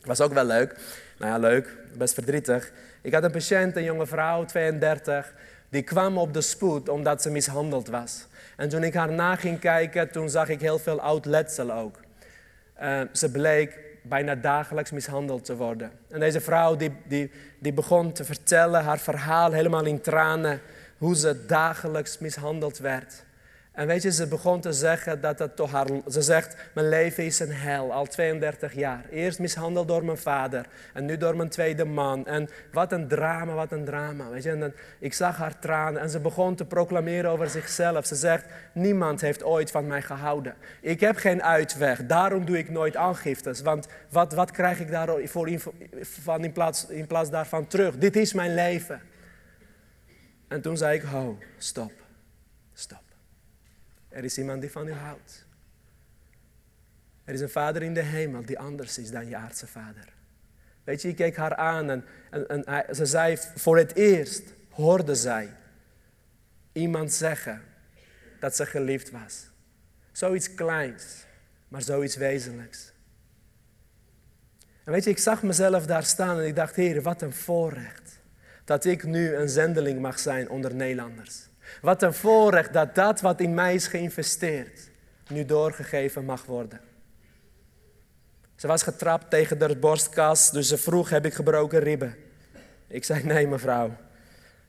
was 0.02 0.22
ook 0.22 0.34
wel 0.34 0.46
leuk. 0.46 0.80
Nou 1.18 1.32
ja, 1.32 1.38
leuk, 1.38 1.78
best 1.98 2.14
verdrietig. 2.14 2.72
Ik 3.02 3.14
had 3.14 3.24
een 3.24 3.32
patiënt, 3.32 3.76
een 3.76 3.84
jonge 3.84 4.06
vrouw, 4.06 4.46
32, 4.46 5.34
die 5.70 5.82
kwam 5.82 6.18
op 6.18 6.34
de 6.34 6.42
spoed 6.42 6.90
omdat 6.90 7.22
ze 7.22 7.30
mishandeld 7.30 7.88
was. 7.88 8.28
En 8.58 8.70
toen 8.70 8.84
ik 8.84 8.94
haar 8.94 9.12
na 9.12 9.36
ging 9.36 9.60
kijken, 9.60 10.12
toen 10.12 10.30
zag 10.30 10.50
ik 10.50 10.62
heel 10.62 10.80
veel 10.80 11.02
oud 11.02 11.26
letsel 11.26 11.72
ook. 11.72 12.00
Uh, 12.82 13.02
ze 13.12 13.32
bleek 13.32 13.80
bijna 14.02 14.36
dagelijks 14.36 14.92
mishandeld 14.92 15.46
te 15.46 15.56
worden. 15.56 15.92
En 16.08 16.20
deze 16.20 16.42
vrouw 16.42 16.76
die, 16.76 16.92
die, 17.08 17.32
die 17.60 17.74
begon 17.74 18.12
te 18.12 18.24
vertellen 18.24 18.84
haar 18.84 19.00
verhaal 19.00 19.52
helemaal 19.52 19.86
in 19.86 20.02
tranen, 20.02 20.62
hoe 20.98 21.16
ze 21.16 21.46
dagelijks 21.46 22.18
mishandeld 22.18 22.78
werd. 22.78 23.24
En 23.72 23.88
weet 23.88 24.02
je, 24.02 24.12
ze 24.12 24.28
begon 24.28 24.62
te 24.62 24.74
zeggen 24.74 25.22
dat 25.22 25.40
het 25.40 25.56
toch 25.56 25.72
haar... 25.72 25.88
Ze 26.08 26.22
zegt, 26.22 26.56
mijn 26.74 26.90
leven 26.90 27.26
is 27.26 27.40
een 27.40 27.52
hel, 27.52 27.94
al 27.94 28.06
32 28.06 28.74
jaar. 28.74 29.06
Eerst 29.10 29.40
mishandeld 29.40 29.88
door 29.88 30.06
mijn 30.06 30.18
vader 30.18 30.66
en 30.94 31.06
nu 31.06 31.18
door 31.18 31.36
mijn 31.36 31.50
tweede 31.50 31.86
man. 31.86 32.26
En 32.26 32.50
wat 32.72 32.92
een 32.92 33.08
drama, 33.08 33.54
wat 33.54 33.72
een 33.72 33.86
drama. 33.86 34.30
Weet 34.30 34.44
je, 34.44 34.50
en 34.50 34.60
dan, 34.60 34.74
ik 35.00 35.14
zag 35.14 35.38
haar 35.38 35.60
tranen 35.60 36.02
en 36.02 36.10
ze 36.10 36.20
begon 36.20 36.56
te 36.56 36.66
proclameren 36.66 37.32
over 37.32 37.50
zichzelf. 37.50 38.06
Ze 38.06 38.16
zegt, 38.16 38.46
niemand 38.74 39.22
heeft 39.22 39.44
ooit 39.44 39.72
van 39.72 39.88
mij 39.88 40.02
gehouden. 40.02 40.56
Ik 40.82 41.00
heb 41.00 41.16
geen 41.16 41.44
uitweg, 41.44 42.06
daarom 42.06 42.46
doe 42.46 42.58
ik 42.58 42.70
nooit 42.70 42.96
aangiftes. 42.96 43.62
Want 43.62 43.88
wat, 44.10 44.34
wat 44.34 44.52
krijg 44.52 44.80
ik 44.80 44.92
daarvoor 44.92 45.50
van 46.02 46.44
in 46.44 46.52
plaats, 46.52 46.88
in 46.88 47.08
plaats 47.08 47.30
daarvan 47.30 47.68
terug? 47.68 47.98
Dit 47.98 48.16
is 48.16 48.34
mijn 48.34 48.54
leven. 48.54 49.02
En 50.48 50.62
toen 50.62 50.78
zei 50.78 50.98
ik, 50.98 51.04
ho, 51.04 51.38
stop, 51.58 51.92
stop. 52.74 53.11
Er 54.12 54.24
is 54.24 54.38
iemand 54.38 54.62
die 54.62 54.72
van 54.72 54.88
u 54.88 54.94
houdt. 54.94 55.46
Er 57.24 57.34
is 57.34 57.42
een 57.42 57.50
vader 57.50 57.82
in 57.82 57.94
de 57.94 58.02
hemel 58.02 58.46
die 58.46 58.60
anders 58.60 58.98
is 58.98 59.12
dan 59.12 59.28
je 59.28 59.36
aardse 59.36 59.68
vader. 59.68 60.14
Weet 60.84 61.02
je, 61.02 61.08
ik 61.08 61.16
keek 61.16 61.36
haar 61.36 61.56
aan 61.56 61.90
en, 61.90 62.06
en, 62.48 62.96
ze 62.96 63.06
zei 63.06 63.38
voor 63.56 63.78
het 63.78 63.96
eerst, 63.96 64.44
hoorde 64.70 65.16
zij 65.16 65.54
iemand 66.72 67.14
zeggen 67.14 67.62
dat 68.40 68.56
ze 68.56 68.66
geliefd 68.66 69.12
was. 69.12 69.50
Zoiets 70.12 70.54
kleins, 70.54 71.26
maar 71.68 71.82
zoiets 71.82 72.16
wezenlijks. 72.16 72.94
En 74.84 74.92
weet 74.92 75.04
je, 75.04 75.10
ik 75.10 75.18
zag 75.18 75.44
mezelf 75.44 75.86
daar 75.86 76.04
staan 76.04 76.40
en 76.40 76.46
ik 76.46 76.56
dacht, 76.56 76.76
Heer, 76.76 77.02
wat 77.02 77.22
een 77.22 77.34
voorrecht 77.34 78.20
dat 78.66 78.86
ik 78.86 79.04
nu 79.04 79.36
een 79.36 79.50
zendeling 79.50 80.00
mag 80.00 80.20
zijn 80.20 80.50
onder 80.50 80.76
Nederlanders. 80.76 81.50
Wat 81.82 82.02
een 82.02 82.14
voorrecht 82.14 82.74
dat 82.74 82.96
dat 82.96 83.22
wat 83.22 83.40
in 83.40 83.54
mij 83.54 83.74
is 83.74 83.88
geïnvesteerd, 83.88 84.90
nu 85.28 85.46
doorgegeven 85.46 86.26
mag 86.26 86.46
worden. 86.46 86.80
Ze 88.56 88.68
was 88.68 88.84
getrapt 88.84 89.30
tegen 89.30 89.60
de 89.60 89.76
borstkas, 89.76 90.52
dus 90.52 90.68
ze 90.68 90.78
vroeg: 90.78 91.10
Heb 91.10 91.26
ik 91.26 91.34
gebroken 91.34 91.80
ribben? 91.80 92.16
Ik 92.88 93.04
zei: 93.04 93.24
Nee, 93.24 93.48
mevrouw. 93.48 93.98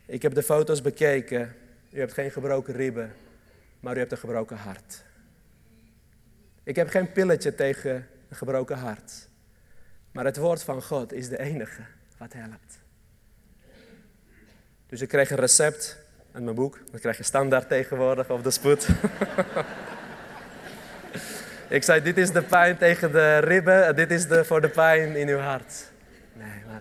Ik 0.07 0.23
heb 0.23 0.35
de 0.35 0.43
foto's 0.43 0.83
bekeken. 0.83 1.57
U 1.91 1.99
hebt 1.99 2.13
geen 2.13 2.31
gebroken 2.31 2.75
ribben, 2.75 3.15
maar 3.81 3.97
u 3.97 3.99
hebt 3.99 4.13
een 4.13 4.19
gebroken 4.19 4.57
hart. 4.57 5.03
Ik 6.63 6.77
heb 6.77 6.89
geen 6.89 7.13
pilletje 7.13 7.55
tegen 7.55 8.07
een 8.29 8.37
gebroken 8.37 8.79
hart. 8.79 9.29
Maar 10.13 10.25
het 10.25 10.37
woord 10.37 10.63
van 10.63 10.83
God 10.83 11.13
is 11.13 11.29
de 11.29 11.39
enige 11.39 11.83
wat 12.19 12.33
helpt. 12.33 12.79
Dus 14.87 15.01
ik 15.01 15.09
kreeg 15.09 15.31
een 15.31 15.37
recept 15.37 15.99
uit 16.33 16.43
mijn 16.45 16.57
boek. 16.57 16.79
Dat 16.91 17.01
krijg 17.01 17.17
je 17.17 17.23
standaard 17.23 17.69
tegenwoordig 17.69 18.31
op 18.31 18.45
de 18.45 18.51
spoed. 18.51 18.89
ik 21.69 21.83
zei, 21.83 22.03
dit 22.03 22.19
is 22.19 22.31
de 22.31 22.43
pijn 22.43 22.77
tegen 22.77 23.13
de 23.13 23.39
ribben, 23.39 23.97
dit 23.97 24.11
is 24.11 24.27
de, 24.29 24.45
voor 24.45 24.61
de 24.61 24.69
pijn 24.69 25.17
in 25.17 25.29
uw 25.29 25.39
hart. 25.39 25.91
Nee, 26.33 26.63
maar... 26.67 26.81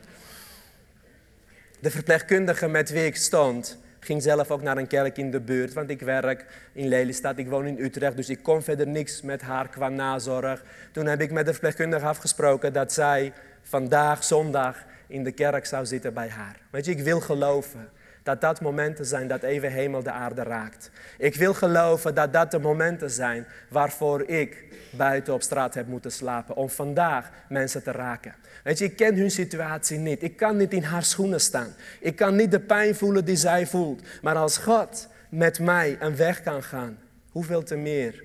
De 1.80 1.92
verpleegkundige 1.92 2.68
met 2.68 2.90
wie 2.90 3.06
ik 3.06 3.16
stond, 3.16 3.78
ging 4.00 4.22
zelf 4.22 4.52
ook 4.52 4.62
naar 4.62 4.78
een 4.78 4.88
kerk 4.88 5.18
in 5.18 5.32
de 5.32 5.40
buurt, 5.40 5.74
want 5.74 5.90
ik 5.90 6.02
werk 6.02 6.46
in 6.74 6.88
Lelystad, 6.88 7.38
ik 7.38 7.50
woon 7.50 7.66
in 7.66 7.80
Utrecht, 7.80 8.16
dus 8.16 8.30
ik 8.30 8.44
kon 8.44 8.64
verder 8.64 8.88
niks 8.88 9.22
met 9.22 9.42
haar 9.42 9.70
qua 9.70 9.90
nazorg. 9.90 10.64
Toen 10.92 11.06
heb 11.06 11.22
ik 11.22 11.32
met 11.32 11.46
de 11.46 11.52
verpleegkundige 11.52 12.06
afgesproken 12.06 12.74
dat 12.74 12.94
zij 12.94 13.34
vandaag, 13.62 14.24
zondag, 14.24 14.84
in 15.08 15.24
de 15.24 15.32
kerk 15.32 15.66
zou 15.66 15.86
zitten 15.86 16.14
bij 16.14 16.30
haar. 16.30 16.56
Weet 16.70 16.86
je, 16.86 16.92
ik 16.92 17.04
wil 17.04 17.20
geloven 17.20 17.90
dat 18.24 18.42
dat 18.42 18.62
momenten 18.62 19.06
zijn 19.06 19.28
dat 19.28 19.44
even 19.44 19.72
hemel 19.72 20.04
de 20.04 20.12
aarde 20.12 20.44
raakt. 20.44 20.92
Ik 21.18 21.36
wil 21.36 21.54
geloven 21.54 22.16
dat 22.16 22.34
dat 22.34 22.52
de 22.52 22.60
momenten 22.60 23.12
zijn 23.12 23.46
waarvoor 23.70 24.30
ik 24.30 24.66
buiten 24.92 25.34
op 25.34 25.42
straat 25.42 25.74
heb 25.74 25.88
moeten 25.88 26.12
slapen. 26.12 26.56
Om 26.56 26.70
vandaag 26.70 27.32
mensen 27.50 27.84
te 27.84 27.92
raken. 27.92 28.36
Weet 28.64 28.78
je, 28.78 28.86
ik 28.86 28.96
ken 28.96 29.16
hun 29.16 29.32
situatie 29.32 29.98
niet. 29.98 30.24
Ik 30.24 30.38
kan 30.38 30.58
niet 30.58 30.74
in 30.74 30.84
haar 30.84 31.04
schoenen 31.04 31.42
staan. 31.42 31.74
Ik 32.00 32.16
kan 32.16 32.36
niet 32.36 32.52
de 32.52 32.60
pijn 32.60 32.96
voelen 32.96 33.26
die 33.26 33.36
zij 33.36 33.68
voelt. 33.68 34.02
Maar 34.22 34.36
als 34.36 34.58
God 34.58 35.08
met 35.30 35.60
mij 35.60 35.98
een 36.00 36.16
weg 36.16 36.42
kan 36.42 36.64
gaan, 36.64 36.98
hoeveel 37.30 37.64
te 37.64 37.76
meer 37.76 38.24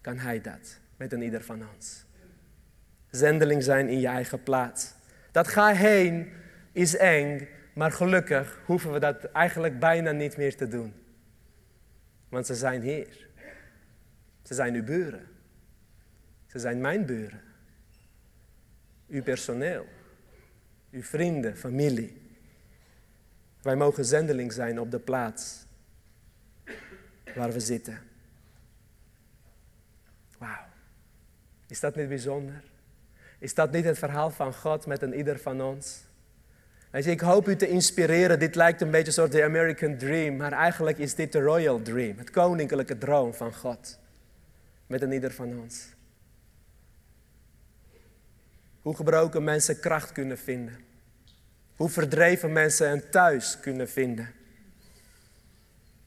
kan 0.00 0.18
Hij 0.18 0.40
dat 0.40 0.78
met 0.96 1.12
een 1.12 1.22
ieder 1.22 1.42
van 1.42 1.62
ons? 1.74 2.04
Zendeling 3.10 3.62
zijn 3.62 3.88
in 3.88 4.00
je 4.00 4.06
eigen 4.06 4.42
plaats. 4.42 4.92
Dat 5.30 5.48
ga 5.48 5.68
heen 5.74 6.32
is 6.72 6.96
eng, 6.96 7.48
maar 7.74 7.92
gelukkig 7.92 8.60
hoeven 8.64 8.92
we 8.92 8.98
dat 8.98 9.24
eigenlijk 9.24 9.78
bijna 9.78 10.10
niet 10.10 10.36
meer 10.36 10.56
te 10.56 10.68
doen. 10.68 10.94
Want 12.28 12.46
ze 12.46 12.54
zijn 12.54 12.82
hier. 12.82 13.28
Ze 14.42 14.54
zijn 14.54 14.74
uw 14.74 14.84
buren. 14.84 15.28
Ze 16.46 16.58
zijn 16.58 16.80
mijn 16.80 17.06
buren. 17.06 17.40
Uw 19.08 19.22
personeel. 19.22 19.86
Uw 20.90 21.02
vrienden, 21.02 21.56
familie. 21.56 22.20
Wij 23.62 23.76
mogen 23.76 24.04
zendeling 24.04 24.52
zijn 24.52 24.80
op 24.80 24.90
de 24.90 24.98
plaats 24.98 25.66
waar 27.34 27.52
we 27.52 27.60
zitten. 27.60 27.98
Wauw. 30.38 30.66
Is 31.66 31.80
dat 31.80 31.96
niet 31.96 32.08
bijzonder? 32.08 32.62
Is 33.38 33.54
dat 33.54 33.72
niet 33.72 33.84
het 33.84 33.98
verhaal 33.98 34.30
van 34.30 34.54
God 34.54 34.86
met 34.86 35.02
een 35.02 35.14
ieder 35.14 35.38
van 35.38 35.62
ons? 35.62 36.04
Weet 36.92 37.04
je, 37.04 37.10
ik 37.10 37.20
hoop 37.20 37.48
u 37.48 37.56
te 37.56 37.68
inspireren. 37.68 38.38
Dit 38.38 38.54
lijkt 38.54 38.80
een 38.80 38.90
beetje 38.90 39.12
soort 39.12 39.32
de 39.32 39.44
American 39.44 39.96
Dream, 39.96 40.36
maar 40.36 40.52
eigenlijk 40.52 40.98
is 40.98 41.14
dit 41.14 41.32
de 41.32 41.40
Royal 41.40 41.82
Dream, 41.82 42.18
het 42.18 42.30
koninklijke 42.30 42.98
droom 42.98 43.34
van 43.34 43.54
God. 43.54 43.98
Met 44.86 45.02
een 45.02 45.12
ieder 45.12 45.32
van 45.32 45.58
ons. 45.60 45.86
Hoe 48.82 48.96
gebroken 48.96 49.44
mensen 49.44 49.80
kracht 49.80 50.12
kunnen 50.12 50.38
vinden. 50.38 50.76
Hoe 51.76 51.88
verdreven 51.88 52.52
mensen 52.52 52.90
een 52.90 53.10
thuis 53.10 53.60
kunnen 53.60 53.88
vinden. 53.88 54.32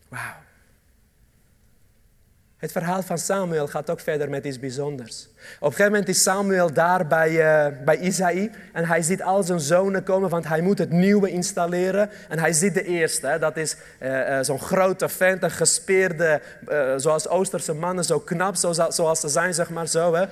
Wauw. 0.07 0.44
Het 2.65 2.73
verhaal 2.73 3.01
van 3.01 3.17
Samuel 3.17 3.67
gaat 3.67 3.89
ook 3.89 3.99
verder 3.99 4.29
met 4.29 4.45
iets 4.45 4.59
bijzonders. 4.59 5.27
Op 5.59 5.67
een 5.67 5.71
gegeven 5.71 5.91
moment 5.91 6.09
is 6.09 6.21
Samuel 6.21 6.73
daar 6.73 7.07
bij, 7.07 7.31
uh, 7.31 7.83
bij 7.83 7.97
Isaïe 7.97 8.51
en 8.73 8.85
hij 8.85 9.01
ziet 9.01 9.23
al 9.23 9.43
zijn 9.43 9.59
zonen 9.59 10.03
komen, 10.03 10.29
want 10.29 10.47
hij 10.47 10.61
moet 10.61 10.77
het 10.77 10.89
nieuwe 10.89 11.29
installeren. 11.29 12.09
En 12.29 12.39
hij 12.39 12.53
ziet 12.53 12.73
de 12.73 12.83
eerste, 12.83 13.37
dat 13.39 13.57
is 13.57 13.75
uh, 14.01 14.29
uh, 14.29 14.37
zo'n 14.41 14.59
grote 14.59 15.09
vent, 15.09 15.43
een 15.43 15.51
gespeerde, 15.51 16.41
zoals 16.97 17.27
Oosterse 17.27 17.73
mannen, 17.73 18.03
zo 18.03 18.19
knap 18.19 18.55
zoals, 18.55 18.95
zoals 18.95 19.19
ze 19.19 19.29
zijn, 19.29 19.53
zeg 19.53 19.69
maar 19.69 19.87
zo. 19.87 20.13
Hè. 20.13 20.25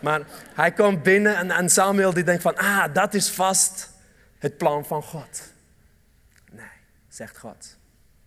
Maar 0.00 0.20
hij 0.54 0.72
komt 0.72 1.02
binnen 1.02 1.36
en, 1.36 1.50
en 1.50 1.70
Samuel 1.70 2.14
die 2.14 2.24
denkt 2.24 2.42
van, 2.42 2.56
ah, 2.56 2.84
dat 2.92 3.14
is 3.14 3.30
vast 3.30 3.90
het 4.38 4.56
plan 4.56 4.86
van 4.86 5.02
God. 5.02 5.42
Nee, 6.50 6.66
zegt 7.08 7.38
God. 7.38 7.76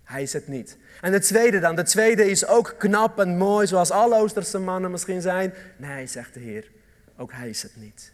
Hij 0.03 0.21
is 0.21 0.33
het 0.33 0.47
niet. 0.47 0.77
En 1.01 1.12
de 1.12 1.19
tweede 1.19 1.60
dan, 1.60 1.75
de 1.75 1.83
tweede 1.83 2.29
is 2.29 2.47
ook 2.47 2.75
knap 2.77 3.19
en 3.19 3.38
mooi, 3.38 3.67
zoals 3.67 3.91
alle 3.91 4.15
Oosterse 4.15 4.60
mannen 4.60 4.91
misschien 4.91 5.21
zijn. 5.21 5.53
Nee, 5.77 6.07
zegt 6.07 6.33
de 6.33 6.39
Heer, 6.39 6.71
ook 7.17 7.31
hij 7.31 7.49
is 7.49 7.63
het 7.63 7.75
niet. 7.75 8.12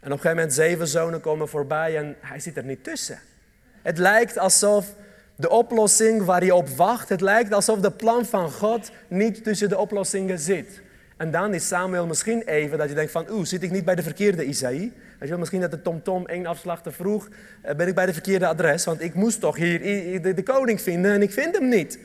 En 0.00 0.12
op 0.12 0.18
een 0.18 0.18
gegeven 0.18 0.36
moment 0.36 0.54
zeven 0.54 0.88
zonen 0.88 1.20
komen 1.20 1.48
voorbij 1.48 1.96
en 1.96 2.16
hij 2.20 2.40
zit 2.40 2.56
er 2.56 2.64
niet 2.64 2.84
tussen. 2.84 3.18
Het 3.82 3.98
lijkt 3.98 4.38
alsof 4.38 4.86
de 5.36 5.50
oplossing 5.50 6.24
waar 6.24 6.40
hij 6.40 6.50
op 6.50 6.68
wacht, 6.68 7.08
het 7.08 7.20
lijkt 7.20 7.52
alsof 7.52 7.80
de 7.80 7.90
plan 7.90 8.26
van 8.26 8.50
God 8.50 8.90
niet 9.08 9.44
tussen 9.44 9.68
de 9.68 9.78
oplossingen 9.78 10.38
zit. 10.38 10.80
En 11.16 11.30
dan 11.30 11.54
is 11.54 11.66
Samuel 11.68 12.06
misschien 12.06 12.42
even 12.42 12.78
dat 12.78 12.88
je 12.88 12.94
denkt 12.94 13.12
van, 13.12 13.30
oeh, 13.30 13.44
zit 13.44 13.62
ik 13.62 13.70
niet 13.70 13.84
bij 13.84 13.94
de 13.94 14.02
verkeerde 14.02 14.44
Isaïe? 14.44 14.92
Weet 15.18 15.28
je 15.28 15.36
misschien 15.36 15.60
dat 15.60 15.70
de 15.70 15.82
TomTom 15.82 16.26
één 16.26 16.46
afslag 16.46 16.82
te 16.82 16.92
vroeg, 16.92 17.28
eh, 17.62 17.74
ben 17.74 17.88
ik 17.88 17.94
bij 17.94 18.06
de 18.06 18.12
verkeerde 18.12 18.46
adres, 18.46 18.84
want 18.84 19.00
ik 19.00 19.14
moest 19.14 19.40
toch 19.40 19.56
hier 19.56 20.22
de, 20.22 20.34
de 20.34 20.42
koning 20.42 20.80
vinden 20.80 21.12
en 21.12 21.22
ik 21.22 21.30
vind 21.30 21.54
hem 21.58 21.68
niet. 21.68 21.98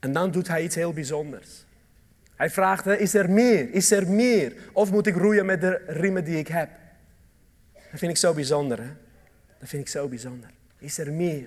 En 0.00 0.12
dan 0.12 0.30
doet 0.30 0.48
hij 0.48 0.62
iets 0.62 0.74
heel 0.74 0.92
bijzonders. 0.92 1.64
Hij 2.36 2.50
vraagt, 2.50 2.86
is 2.86 3.14
er 3.14 3.30
meer? 3.30 3.74
Is 3.74 3.90
er 3.90 4.08
meer? 4.08 4.52
Of 4.72 4.90
moet 4.90 5.06
ik 5.06 5.16
roeien 5.16 5.46
met 5.46 5.60
de 5.60 5.82
riemen 5.86 6.24
die 6.24 6.38
ik 6.38 6.48
heb? 6.48 6.68
Dat 7.72 7.98
vind 7.98 8.10
ik 8.10 8.16
zo 8.16 8.34
bijzonder, 8.34 8.78
hè? 8.78 8.90
Dat 9.58 9.68
vind 9.68 9.82
ik 9.82 9.88
zo 9.88 10.08
bijzonder. 10.08 10.50
Is 10.78 10.98
er 10.98 11.12
meer? 11.12 11.46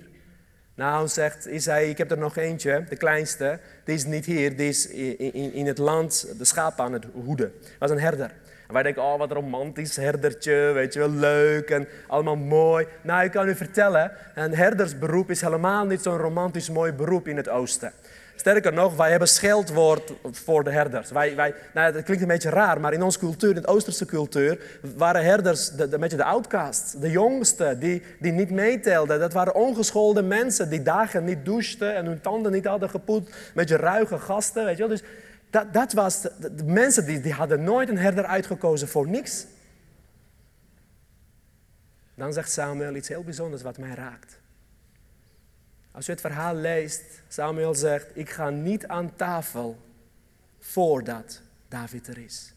Nou, 0.75 1.07
zegt 1.07 1.47
ik 1.67 1.97
heb 1.97 2.11
er 2.11 2.17
nog 2.17 2.37
eentje, 2.37 2.83
de 2.89 2.95
kleinste. 2.95 3.59
Die 3.83 3.95
is 3.95 4.05
niet 4.05 4.25
hier, 4.25 4.57
die 4.57 4.69
is 4.69 4.87
in, 4.87 5.53
in, 5.53 5.65
het 5.67 5.77
land 5.77 6.33
de 6.37 6.45
schapen 6.45 6.83
aan 6.83 6.93
het 6.93 7.05
hoeden. 7.13 7.53
Was 7.79 7.91
een 7.91 7.99
herder. 7.99 8.31
En 8.67 8.73
wij 8.73 8.83
denken, 8.83 9.03
oh 9.03 9.17
wat 9.17 9.31
romantisch 9.31 9.95
herdertje, 9.95 10.71
weet 10.73 10.93
je 10.93 10.99
wel, 10.99 11.09
leuk 11.09 11.69
en 11.69 11.87
allemaal 12.07 12.35
mooi. 12.35 12.87
Nou, 13.01 13.23
ik 13.23 13.31
kan 13.31 13.47
u 13.47 13.55
vertellen, 13.55 14.11
een 14.35 14.55
herdersberoep 14.55 15.29
is 15.29 15.41
helemaal 15.41 15.85
niet 15.85 16.01
zo'n 16.01 16.17
romantisch 16.17 16.69
mooi 16.69 16.91
beroep 16.91 17.27
in 17.27 17.37
het 17.37 17.49
oosten. 17.49 17.91
Sterker 18.35 18.73
nog, 18.73 18.95
wij 18.95 19.09
hebben 19.09 19.27
scheldwoord 19.27 20.13
voor 20.31 20.63
de 20.63 20.71
herders. 20.71 21.11
Wij, 21.11 21.35
wij, 21.35 21.53
nou, 21.73 21.93
dat 21.93 22.03
klinkt 22.03 22.21
een 22.21 22.27
beetje 22.27 22.49
raar, 22.49 22.79
maar 22.79 22.93
in 22.93 23.03
onze 23.03 23.19
cultuur, 23.19 23.55
in 23.55 23.61
de 23.61 23.67
Oosterse 23.67 24.05
cultuur, 24.05 24.79
waren 24.95 25.23
herders 25.23 25.69
de, 25.69 25.87
de, 25.87 25.97
beetje 25.97 26.17
de 26.17 26.23
outcasts. 26.23 26.91
De 26.91 27.11
jongsten, 27.11 27.79
die, 27.79 28.01
die 28.19 28.31
niet 28.31 28.51
meetelden. 28.51 29.19
Dat 29.19 29.33
waren 29.33 29.55
ongeschoolde 29.55 30.21
mensen 30.21 30.69
die 30.69 30.81
dagen 30.81 31.23
niet 31.23 31.45
douchten 31.45 31.95
en 31.95 32.05
hun 32.05 32.21
tanden 32.21 32.51
niet 32.51 32.65
hadden 32.65 32.89
gepoet. 32.89 33.27
Een 33.27 33.33
beetje 33.53 33.77
ruige 33.77 34.19
gasten, 34.19 34.65
weet 34.65 34.77
je 34.77 34.87
wel. 34.87 34.97
Dus 34.97 35.03
dat, 35.49 35.73
dat 35.73 35.93
was, 35.93 36.21
de, 36.21 36.55
de 36.55 36.63
mensen 36.63 37.05
die, 37.05 37.21
die 37.21 37.33
hadden 37.33 37.63
nooit 37.63 37.89
een 37.89 37.97
herder 37.97 38.25
uitgekozen 38.25 38.87
voor 38.87 39.07
niks. 39.07 39.45
Dan 42.15 42.33
zegt 42.33 42.51
Samuel 42.51 42.95
iets 42.95 43.07
heel 43.07 43.23
bijzonders 43.23 43.61
wat 43.61 43.77
mij 43.77 43.93
raakt. 43.93 44.39
Als 45.95 46.07
u 46.07 46.11
het 46.11 46.21
verhaal 46.21 46.55
leest, 46.55 47.03
Samuel 47.27 47.75
zegt, 47.75 48.07
ik 48.13 48.29
ga 48.29 48.49
niet 48.49 48.87
aan 48.87 49.15
tafel 49.15 49.77
voordat 50.59 51.41
David 51.69 52.07
er 52.07 52.17
is. 52.17 52.53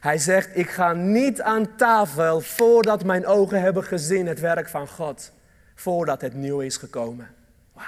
Hij 0.00 0.18
zegt, 0.18 0.56
ik 0.56 0.70
ga 0.70 0.92
niet 0.92 1.40
aan 1.40 1.76
tafel 1.76 2.40
voordat 2.40 3.04
mijn 3.04 3.26
ogen 3.26 3.60
hebben 3.60 3.84
gezien 3.84 4.26
het 4.26 4.40
werk 4.40 4.68
van 4.68 4.88
God, 4.88 5.32
voordat 5.74 6.20
het 6.20 6.34
nieuw 6.34 6.60
is 6.60 6.76
gekomen. 6.76 7.28
Wauw. 7.72 7.86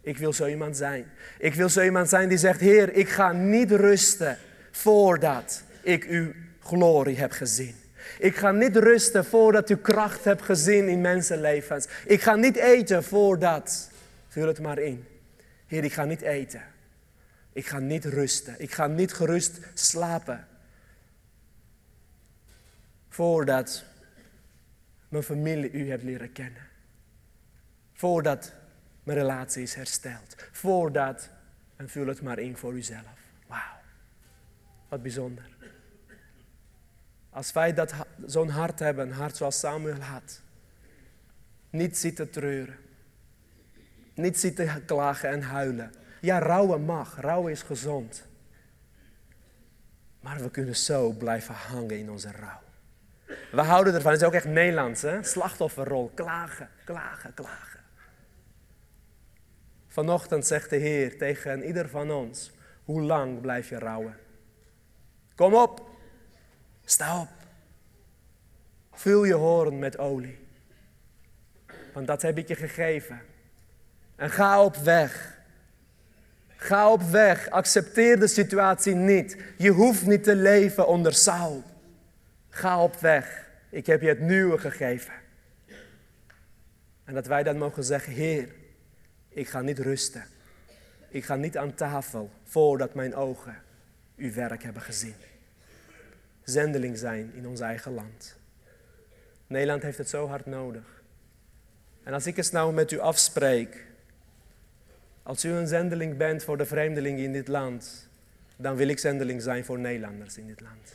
Ik 0.00 0.18
wil 0.18 0.32
zo 0.32 0.46
iemand 0.46 0.76
zijn. 0.76 1.06
Ik 1.38 1.54
wil 1.54 1.68
zo 1.68 1.82
iemand 1.82 2.08
zijn 2.08 2.28
die 2.28 2.38
zegt, 2.38 2.60
Heer, 2.60 2.92
ik 2.92 3.08
ga 3.08 3.32
niet 3.32 3.70
rusten 3.70 4.38
voordat 4.70 5.62
ik 5.82 6.04
uw 6.04 6.32
glorie 6.60 7.18
heb 7.18 7.32
gezien. 7.32 7.74
Ik 8.18 8.36
ga 8.36 8.50
niet 8.50 8.76
rusten 8.76 9.24
voordat 9.24 9.70
u 9.70 9.76
kracht 9.76 10.24
hebt 10.24 10.42
gezien 10.42 10.88
in 10.88 11.00
mensenlevens. 11.00 11.88
Ik 12.06 12.22
ga 12.22 12.34
niet 12.34 12.56
eten 12.56 13.04
voordat. 13.04 13.90
Vul 14.28 14.46
het 14.46 14.60
maar 14.60 14.78
in. 14.78 15.04
Heer, 15.66 15.84
ik 15.84 15.92
ga 15.92 16.04
niet 16.04 16.20
eten. 16.20 16.62
Ik 17.52 17.66
ga 17.66 17.78
niet 17.78 18.04
rusten. 18.04 18.54
Ik 18.58 18.72
ga 18.72 18.86
niet 18.86 19.12
gerust 19.12 19.60
slapen. 19.74 20.46
Voordat 23.08 23.84
mijn 25.08 25.22
familie 25.22 25.70
u 25.72 25.90
hebt 25.90 26.02
leren 26.02 26.32
kennen. 26.32 26.62
Voordat 27.92 28.52
mijn 29.02 29.18
relatie 29.18 29.62
is 29.62 29.74
hersteld. 29.74 30.34
Voordat, 30.52 31.30
en 31.76 31.88
vul 31.88 32.06
het 32.06 32.22
maar 32.22 32.38
in 32.38 32.56
voor 32.56 32.72
uzelf. 32.72 33.18
Wauw, 33.46 33.80
wat 34.88 35.02
bijzonder. 35.02 35.57
Als 37.30 37.52
wij 37.52 37.74
dat, 37.74 37.94
zo'n 38.26 38.48
hart 38.48 38.78
hebben, 38.78 39.08
een 39.08 39.14
hart 39.14 39.36
zoals 39.36 39.58
Samuel 39.58 40.00
had. 40.00 40.40
Niet 41.70 41.98
zitten 41.98 42.30
treuren. 42.30 42.76
Niet 44.14 44.38
zitten 44.38 44.84
klagen 44.84 45.28
en 45.28 45.42
huilen. 45.42 45.92
Ja, 46.20 46.38
rouwen 46.38 46.82
mag. 46.82 47.20
Rouwen 47.20 47.52
is 47.52 47.62
gezond. 47.62 48.26
Maar 50.20 50.40
we 50.40 50.50
kunnen 50.50 50.76
zo 50.76 51.12
blijven 51.12 51.54
hangen 51.54 51.98
in 51.98 52.10
onze 52.10 52.30
rouw. 52.30 52.60
We 53.50 53.60
houden 53.60 53.94
ervan. 53.94 54.12
Het 54.12 54.20
is 54.20 54.26
ook 54.26 54.32
echt 54.34 54.44
Nederlands, 54.44 55.02
hè? 55.02 55.22
Slachtofferrol. 55.22 56.10
Klagen, 56.14 56.70
klagen, 56.84 57.34
klagen. 57.34 57.80
Vanochtend 59.86 60.46
zegt 60.46 60.70
de 60.70 60.76
Heer 60.76 61.18
tegen 61.18 61.64
ieder 61.64 61.88
van 61.88 62.10
ons: 62.10 62.52
Hoe 62.84 63.02
lang 63.02 63.40
blijf 63.40 63.68
je 63.68 63.78
rouwen? 63.78 64.16
Kom 65.34 65.54
op. 65.54 65.87
Sta 66.90 67.20
op. 67.20 67.28
Vul 68.92 69.24
je 69.24 69.34
horen 69.34 69.78
met 69.78 69.98
olie. 69.98 70.38
Want 71.92 72.06
dat 72.06 72.22
heb 72.22 72.38
ik 72.38 72.48
je 72.48 72.54
gegeven. 72.54 73.20
En 74.16 74.30
ga 74.30 74.62
op 74.62 74.76
weg. 74.76 75.38
Ga 76.48 76.92
op 76.92 77.02
weg. 77.02 77.50
Accepteer 77.50 78.20
de 78.20 78.26
situatie 78.26 78.94
niet. 78.94 79.36
Je 79.56 79.70
hoeft 79.70 80.06
niet 80.06 80.24
te 80.24 80.34
leven 80.34 80.86
onder 80.86 81.14
Saul. 81.14 81.62
Ga 82.48 82.82
op 82.82 82.94
weg. 82.94 83.46
Ik 83.70 83.86
heb 83.86 84.00
je 84.00 84.08
het 84.08 84.20
nieuwe 84.20 84.58
gegeven. 84.58 85.14
En 87.04 87.14
dat 87.14 87.26
wij 87.26 87.42
dan 87.42 87.58
mogen 87.58 87.84
zeggen: 87.84 88.12
Heer, 88.12 88.48
ik 89.28 89.48
ga 89.48 89.60
niet 89.60 89.78
rusten. 89.78 90.24
Ik 91.08 91.24
ga 91.24 91.34
niet 91.34 91.56
aan 91.56 91.74
tafel 91.74 92.30
voordat 92.44 92.94
mijn 92.94 93.14
ogen 93.14 93.62
uw 94.16 94.32
werk 94.32 94.62
hebben 94.62 94.82
gezien. 94.82 95.14
Zendeling 96.48 96.98
zijn 96.98 97.34
in 97.34 97.46
ons 97.46 97.60
eigen 97.60 97.92
land. 97.92 98.36
Nederland 99.46 99.82
heeft 99.82 99.98
het 99.98 100.08
zo 100.08 100.26
hard 100.26 100.46
nodig. 100.46 101.02
En 102.02 102.12
als 102.12 102.26
ik 102.26 102.36
eens 102.36 102.50
nou 102.50 102.72
met 102.72 102.90
u 102.92 102.98
afspreek, 102.98 103.86
als 105.22 105.44
u 105.44 105.50
een 105.50 105.66
zendeling 105.66 106.16
bent 106.16 106.44
voor 106.44 106.56
de 106.56 106.66
vreemdelingen 106.66 107.24
in 107.24 107.32
dit 107.32 107.48
land, 107.48 108.08
dan 108.56 108.76
wil 108.76 108.88
ik 108.88 108.98
zendeling 108.98 109.42
zijn 109.42 109.64
voor 109.64 109.78
Nederlanders 109.78 110.38
in 110.38 110.46
dit 110.46 110.60
land. 110.60 110.92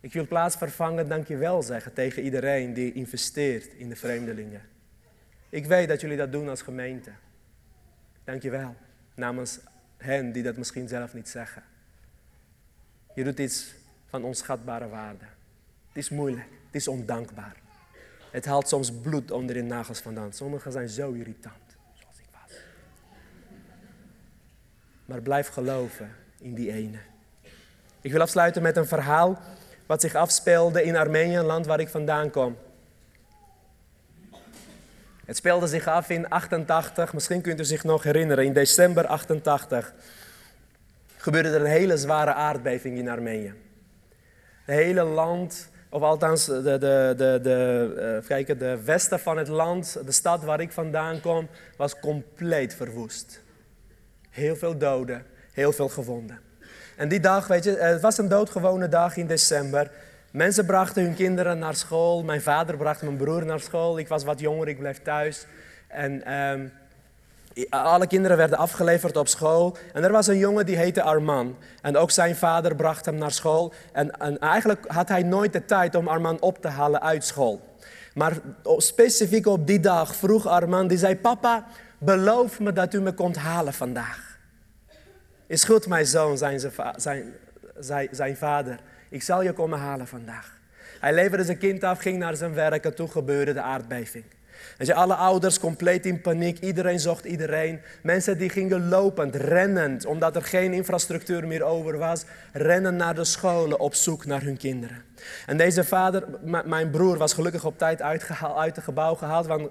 Ik 0.00 0.12
wil 0.12 0.26
plaatsvervangend 0.26 1.08
dankjewel 1.08 1.62
zeggen 1.62 1.92
tegen 1.92 2.22
iedereen 2.22 2.74
die 2.74 2.92
investeert 2.92 3.72
in 3.72 3.88
de 3.88 3.96
vreemdelingen. 3.96 4.62
Ik 5.48 5.66
weet 5.66 5.88
dat 5.88 6.00
jullie 6.00 6.16
dat 6.16 6.32
doen 6.32 6.48
als 6.48 6.62
gemeente. 6.62 7.10
Dankjewel. 8.24 8.76
Namens 9.14 9.60
hen 9.96 10.32
die 10.32 10.42
dat 10.42 10.56
misschien 10.56 10.88
zelf 10.88 11.14
niet 11.14 11.28
zeggen. 11.28 11.62
Je 13.20 13.26
doet 13.26 13.38
iets 13.38 13.74
van 14.08 14.24
onschatbare 14.24 14.88
waarde. 14.88 15.24
Het 15.88 15.96
is 15.96 16.08
moeilijk. 16.08 16.48
Het 16.66 16.74
is 16.74 16.88
ondankbaar. 16.88 17.56
Het 18.30 18.44
haalt 18.44 18.68
soms 18.68 18.92
bloed 19.02 19.30
onder 19.30 19.54
de 19.54 19.62
nagels 19.62 19.98
vandaan. 20.00 20.32
Sommigen 20.32 20.72
zijn 20.72 20.88
zo 20.88 21.12
irritant, 21.12 21.76
zoals 21.92 22.18
ik 22.18 22.24
was. 22.32 22.56
Maar 25.04 25.22
blijf 25.22 25.48
geloven 25.48 26.10
in 26.38 26.54
die 26.54 26.72
ene. 26.72 26.98
Ik 28.00 28.12
wil 28.12 28.20
afsluiten 28.20 28.62
met 28.62 28.76
een 28.76 28.86
verhaal 28.86 29.40
wat 29.86 30.00
zich 30.00 30.14
afspeelde 30.14 30.82
in 30.82 30.96
Armenië, 30.96 31.36
een 31.36 31.44
land 31.44 31.66
waar 31.66 31.80
ik 31.80 31.88
vandaan 31.88 32.30
kom. 32.30 32.56
Het 35.24 35.36
speelde 35.36 35.66
zich 35.66 35.86
af 35.86 36.10
in 36.10 36.28
88, 36.28 37.12
misschien 37.12 37.40
kunt 37.40 37.60
u 37.60 37.64
zich 37.64 37.84
nog 37.84 38.02
herinneren, 38.02 38.44
in 38.44 38.52
december 38.52 39.06
88 39.06 39.94
gebeurde 41.20 41.48
er 41.48 41.60
een 41.60 41.66
hele 41.66 41.96
zware 41.96 42.32
aardbeving 42.32 42.98
in 42.98 43.08
Armenië. 43.08 43.54
Het 44.64 44.74
hele 44.74 45.02
land, 45.02 45.68
of 45.88 46.02
althans 46.02 46.44
de, 46.44 46.62
de, 46.62 47.14
de, 47.16 47.38
de, 47.42 48.18
uh, 48.22 48.26
kijken, 48.28 48.58
de 48.58 48.82
westen 48.84 49.20
van 49.20 49.38
het 49.38 49.48
land, 49.48 50.06
de 50.06 50.12
stad 50.12 50.44
waar 50.44 50.60
ik 50.60 50.72
vandaan 50.72 51.20
kom, 51.20 51.48
was 51.76 51.98
compleet 51.98 52.74
verwoest. 52.74 53.42
Heel 54.30 54.56
veel 54.56 54.78
doden, 54.78 55.24
heel 55.52 55.72
veel 55.72 55.88
gewonden. 55.88 56.40
En 56.96 57.08
die 57.08 57.20
dag, 57.20 57.46
weet 57.46 57.64
je, 57.64 57.76
het 57.76 58.00
was 58.00 58.18
een 58.18 58.28
doodgewone 58.28 58.88
dag 58.88 59.16
in 59.16 59.26
december. 59.26 59.90
Mensen 60.32 60.66
brachten 60.66 61.02
hun 61.02 61.14
kinderen 61.14 61.58
naar 61.58 61.74
school. 61.74 62.22
Mijn 62.22 62.42
vader 62.42 62.76
bracht 62.76 63.02
mijn 63.02 63.16
broer 63.16 63.44
naar 63.44 63.60
school. 63.60 63.98
Ik 63.98 64.08
was 64.08 64.24
wat 64.24 64.40
jonger, 64.40 64.68
ik 64.68 64.78
bleef 64.78 65.02
thuis. 65.02 65.46
En 65.88 66.32
um, 66.34 66.72
alle 67.68 68.06
kinderen 68.06 68.36
werden 68.36 68.58
afgeleverd 68.58 69.16
op 69.16 69.28
school. 69.28 69.76
En 69.92 70.04
er 70.04 70.12
was 70.12 70.26
een 70.26 70.38
jongen 70.38 70.66
die 70.66 70.76
heette 70.76 71.02
Arman. 71.02 71.56
En 71.82 71.96
ook 71.96 72.10
zijn 72.10 72.36
vader 72.36 72.74
bracht 72.74 73.04
hem 73.06 73.14
naar 73.14 73.32
school. 73.32 73.72
En, 73.92 74.10
en 74.10 74.38
eigenlijk 74.38 74.84
had 74.86 75.08
hij 75.08 75.22
nooit 75.22 75.52
de 75.52 75.64
tijd 75.64 75.94
om 75.94 76.08
Arman 76.08 76.40
op 76.40 76.58
te 76.60 76.68
halen 76.68 77.02
uit 77.02 77.24
school. 77.24 77.60
Maar 78.14 78.32
specifiek 78.76 79.46
op 79.46 79.66
die 79.66 79.80
dag 79.80 80.14
vroeg 80.14 80.46
Arman, 80.46 80.86
die 80.86 80.98
zei, 80.98 81.16
papa, 81.16 81.66
beloof 81.98 82.60
me 82.60 82.72
dat 82.72 82.94
u 82.94 83.00
me 83.00 83.12
komt 83.12 83.36
halen 83.36 83.72
vandaag. 83.72 84.38
Is 85.46 85.64
goed, 85.64 85.86
mijn 85.86 86.06
zoon, 86.06 86.38
zijn, 86.38 86.60
zijn, 86.96 87.34
zijn, 87.78 88.08
zijn 88.10 88.36
vader. 88.36 88.78
Ik 89.08 89.22
zal 89.22 89.42
je 89.42 89.52
komen 89.52 89.78
halen 89.78 90.06
vandaag. 90.06 90.58
Hij 91.00 91.14
leverde 91.14 91.44
zijn 91.44 91.58
kind 91.58 91.84
af, 91.84 91.98
ging 91.98 92.18
naar 92.18 92.36
zijn 92.36 92.54
werk 92.54 92.84
en 92.84 92.94
toen 92.94 93.10
gebeurde 93.10 93.52
de 93.52 93.60
aardbeving. 93.60 94.24
Weet 94.76 94.86
je, 94.86 94.94
alle 94.94 95.14
ouders 95.14 95.58
compleet 95.58 96.06
in 96.06 96.20
paniek, 96.20 96.58
iedereen 96.58 97.00
zocht 97.00 97.24
iedereen. 97.24 97.80
Mensen 98.02 98.38
die 98.38 98.48
gingen 98.48 98.88
lopend, 98.88 99.34
rennend, 99.34 100.06
omdat 100.06 100.36
er 100.36 100.42
geen 100.42 100.72
infrastructuur 100.72 101.46
meer 101.46 101.62
over 101.62 101.98
was, 101.98 102.24
rennen 102.52 102.96
naar 102.96 103.14
de 103.14 103.24
scholen 103.24 103.80
op 103.80 103.94
zoek 103.94 104.26
naar 104.26 104.42
hun 104.42 104.56
kinderen. 104.56 105.02
En 105.46 105.56
deze 105.56 105.84
vader, 105.84 106.24
mijn 106.64 106.90
broer, 106.90 107.18
was 107.18 107.32
gelukkig 107.32 107.64
op 107.64 107.78
tijd 107.78 108.02
uitgehaald, 108.02 108.56
uit 108.56 108.76
het 108.76 108.84
gebouw 108.84 109.14
gehaald, 109.14 109.46
want 109.46 109.68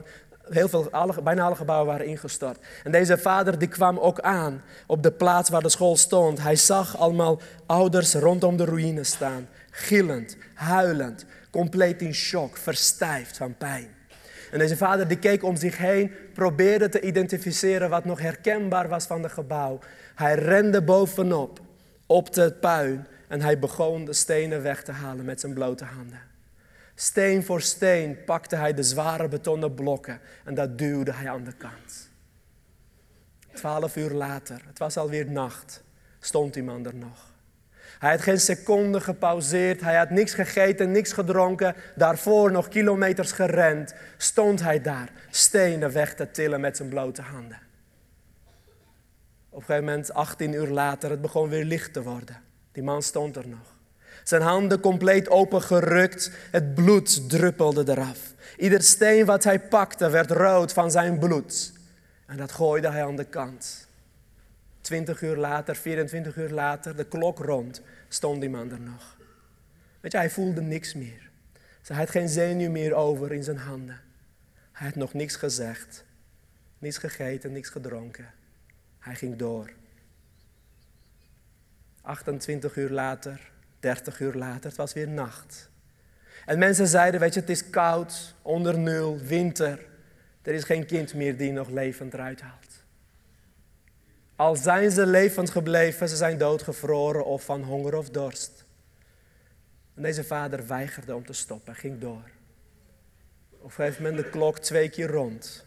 heel 0.50 0.70
veel, 0.70 0.92
alle, 0.92 1.22
bijna 1.22 1.44
alle 1.44 1.56
gebouwen 1.56 1.88
waren 1.88 2.06
ingestort. 2.06 2.58
En 2.84 2.92
deze 2.92 3.18
vader 3.18 3.60
die 3.60 3.68
kwam 3.68 3.98
ook 3.98 4.20
aan 4.20 4.64
op 4.88 5.04
de 5.04 5.12
plaats 5.12 5.50
waar 5.50 5.62
de 5.62 5.70
school 5.70 5.98
stond. 5.98 6.42
Hij 6.42 6.56
zag 6.56 6.98
allemaal 6.98 7.42
ouders 7.66 8.14
rondom 8.14 8.58
de 8.58 8.66
ruïne 8.66 9.04
staan, 9.04 9.48
gillend, 9.72 10.38
huilend, 10.54 11.26
compleet 11.52 12.02
in 12.02 12.14
shock, 12.14 12.58
verstijfd 12.58 13.38
van 13.38 13.56
pijn. 13.58 13.99
En 14.52 14.60
deze 14.60 14.78
vader 14.78 15.08
die 15.08 15.20
keek 15.20 15.44
om 15.44 15.56
zich 15.56 15.78
heen, 15.78 16.12
probeerde 16.34 16.90
te 16.90 17.02
identificeren 17.02 17.90
wat 17.90 18.06
nog 18.06 18.20
herkenbaar 18.20 18.88
was 18.88 19.06
van 19.06 19.24
het 19.24 19.32
gebouw. 19.32 19.80
Hij 20.16 20.36
rende 20.36 20.82
bovenop, 20.82 21.60
op 22.06 22.36
het 22.36 22.60
puin, 22.60 23.08
en 23.28 23.42
hij 23.42 23.60
begon 23.60 24.06
de 24.06 24.14
stenen 24.14 24.62
weg 24.62 24.84
te 24.84 24.92
halen 24.92 25.26
met 25.26 25.40
zijn 25.40 25.54
blote 25.54 25.84
handen. 25.84 26.22
Steen 26.96 27.44
voor 27.44 27.62
steen 27.62 28.24
pakte 28.26 28.56
hij 28.56 28.74
de 28.74 28.84
zware 28.84 29.28
betonnen 29.28 29.74
blokken 29.74 30.20
en 30.46 30.54
dat 30.54 30.78
duwde 30.78 31.14
hij 31.14 31.30
aan 31.30 31.44
de 31.44 31.54
kant. 31.54 32.10
Twaalf 33.54 33.96
uur 33.96 34.12
later, 34.12 34.62
het 34.68 34.80
was 34.80 34.98
alweer 34.98 35.32
nacht, 35.32 35.84
stond 36.20 36.54
die 36.54 36.64
man 36.64 36.86
er 36.86 36.96
nog. 36.96 37.29
Hij 38.00 38.12
had 38.12 38.22
geen 38.22 38.40
seconde 38.40 39.02
gepauzeerd, 39.02 39.82
hij 39.82 39.96
had 39.96 40.10
niks 40.10 40.34
gegeten, 40.34 40.92
niks 40.92 41.14
gedronken, 41.14 41.76
daarvoor 41.96 42.52
nog 42.52 42.68
kilometers 42.68 43.32
gerend. 43.32 43.94
Stond 44.18 44.62
hij 44.62 44.82
daar, 44.82 45.10
stenen 45.30 45.92
weg 45.92 46.16
te 46.16 46.32
tillen 46.32 46.62
met 46.62 46.78
zijn 46.78 46.90
blote 46.90 47.22
handen. 47.22 47.60
Op 49.50 49.60
een 49.60 49.66
gegeven 49.66 49.86
moment, 49.86 50.14
18 50.14 50.54
uur 50.54 50.68
later, 50.68 51.10
het 51.10 51.22
begon 51.22 51.50
weer 51.50 51.66
licht 51.66 51.94
te 51.94 52.04
worden. 52.04 52.42
Die 52.72 52.84
man 52.84 53.02
stond 53.04 53.36
er 53.36 53.48
nog. 53.48 53.78
Zijn 54.24 54.42
handen 54.42 54.80
compleet 54.80 55.30
opengerukt, 55.30 56.32
het 56.52 56.74
bloed 56.74 57.30
druppelde 57.30 57.92
eraf. 57.92 58.34
Ieder 58.58 58.84
steen 58.84 59.26
wat 59.26 59.44
hij 59.44 59.60
pakte 59.60 60.10
werd 60.10 60.32
rood 60.32 60.74
van 60.74 60.92
zijn 60.92 61.20
bloed. 61.20 61.74
En 62.26 62.38
dat 62.38 62.52
gooide 62.52 62.90
hij 62.92 63.04
aan 63.04 63.16
de 63.16 63.24
kant. 63.24 63.88
20 64.90 65.22
uur 65.22 65.36
later, 65.36 65.76
24 65.76 66.36
uur 66.36 66.50
later, 66.50 66.96
de 66.96 67.04
klok 67.04 67.40
rond, 67.40 67.82
stond 68.08 68.42
die 68.42 68.50
man 68.50 68.72
er 68.72 68.80
nog. 68.80 69.18
Weet 70.00 70.12
je, 70.12 70.18
hij 70.18 70.30
voelde 70.30 70.62
niks 70.62 70.94
meer. 70.94 71.30
Hij 71.88 71.98
had 71.98 72.10
geen 72.10 72.30
zenuw 72.30 72.72
meer 72.72 72.94
over 72.94 73.32
in 73.32 73.44
zijn 73.44 73.58
handen. 73.58 74.02
Hij 74.72 74.88
had 74.88 74.96
nog 74.96 75.14
niks 75.14 75.36
gezegd, 75.36 76.06
niets 76.80 76.98
gegeten, 76.98 77.52
niks 77.52 77.70
gedronken. 77.70 78.32
Hij 79.00 79.16
ging 79.16 79.36
door. 79.36 79.72
28 82.02 82.76
uur 82.76 82.90
later, 82.90 83.52
30 83.80 84.20
uur 84.20 84.34
later, 84.34 84.70
het 84.70 84.78
was 84.78 84.94
weer 84.94 85.08
nacht. 85.08 85.70
En 86.46 86.60
mensen 86.60 86.88
zeiden, 86.88 87.20
weet 87.20 87.34
je, 87.34 87.40
het 87.40 87.50
is 87.50 87.70
koud, 87.70 88.36
onder 88.42 88.78
nul, 88.78 89.18
winter. 89.18 89.86
Er 90.42 90.54
is 90.54 90.64
geen 90.64 90.86
kind 90.86 91.14
meer 91.14 91.38
die 91.38 91.52
nog 91.52 91.70
levend 91.70 92.14
eruit 92.14 92.42
haalt. 92.42 92.69
Al 94.40 94.56
zijn 94.56 94.92
ze 94.92 95.06
levend 95.06 95.50
gebleven, 95.50 96.10
ze 96.10 96.16
zijn 96.16 96.38
doodgevroren 96.38 97.26
of 97.26 97.44
van 97.44 97.64
honger 97.64 97.96
of 97.96 98.10
dorst. 98.10 98.66
En 99.96 100.02
deze 100.02 100.24
vader 100.24 100.68
weigerde 100.68 101.16
om 101.16 101.26
te 101.26 101.34
stoppen, 101.34 101.76
ging 101.76 102.00
door. 102.00 102.30
Op 103.50 103.64
een 103.64 103.72
gegeven 103.72 104.04
moment 104.04 104.24
de 104.24 104.30
klok 104.30 104.60
twee 104.60 104.90
keer 104.90 105.08
rond. 105.08 105.66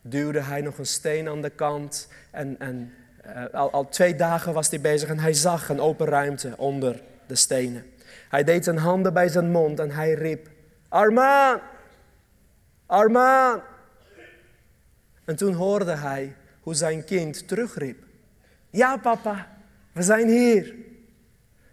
duwde 0.00 0.40
hij 0.40 0.60
nog 0.60 0.78
een 0.78 0.86
steen 0.86 1.28
aan 1.28 1.42
de 1.42 1.50
kant. 1.50 2.08
En, 2.30 2.58
en 2.58 2.94
uh, 3.26 3.44
al, 3.52 3.70
al 3.70 3.88
twee 3.88 4.14
dagen 4.14 4.52
was 4.52 4.70
hij 4.70 4.80
bezig 4.80 5.08
en 5.08 5.18
hij 5.18 5.34
zag 5.34 5.68
een 5.68 5.80
open 5.80 6.06
ruimte 6.06 6.54
onder 6.56 7.02
de 7.26 7.34
stenen. 7.34 7.84
Hij 8.28 8.44
deed 8.44 8.64
zijn 8.64 8.78
handen 8.78 9.12
bij 9.12 9.28
zijn 9.28 9.50
mond 9.50 9.78
en 9.78 9.90
hij 9.90 10.12
riep: 10.14 10.48
Armaan! 10.88 11.60
Armaan! 12.86 13.62
En 15.24 15.36
toen 15.36 15.54
hoorde 15.54 15.94
hij 15.94 16.34
hoe 16.70 16.78
zijn 16.78 17.04
kind 17.04 17.48
terugriep: 17.48 18.04
Ja, 18.70 18.96
papa, 18.96 19.48
we 19.92 20.02
zijn 20.02 20.28
hier. 20.28 20.74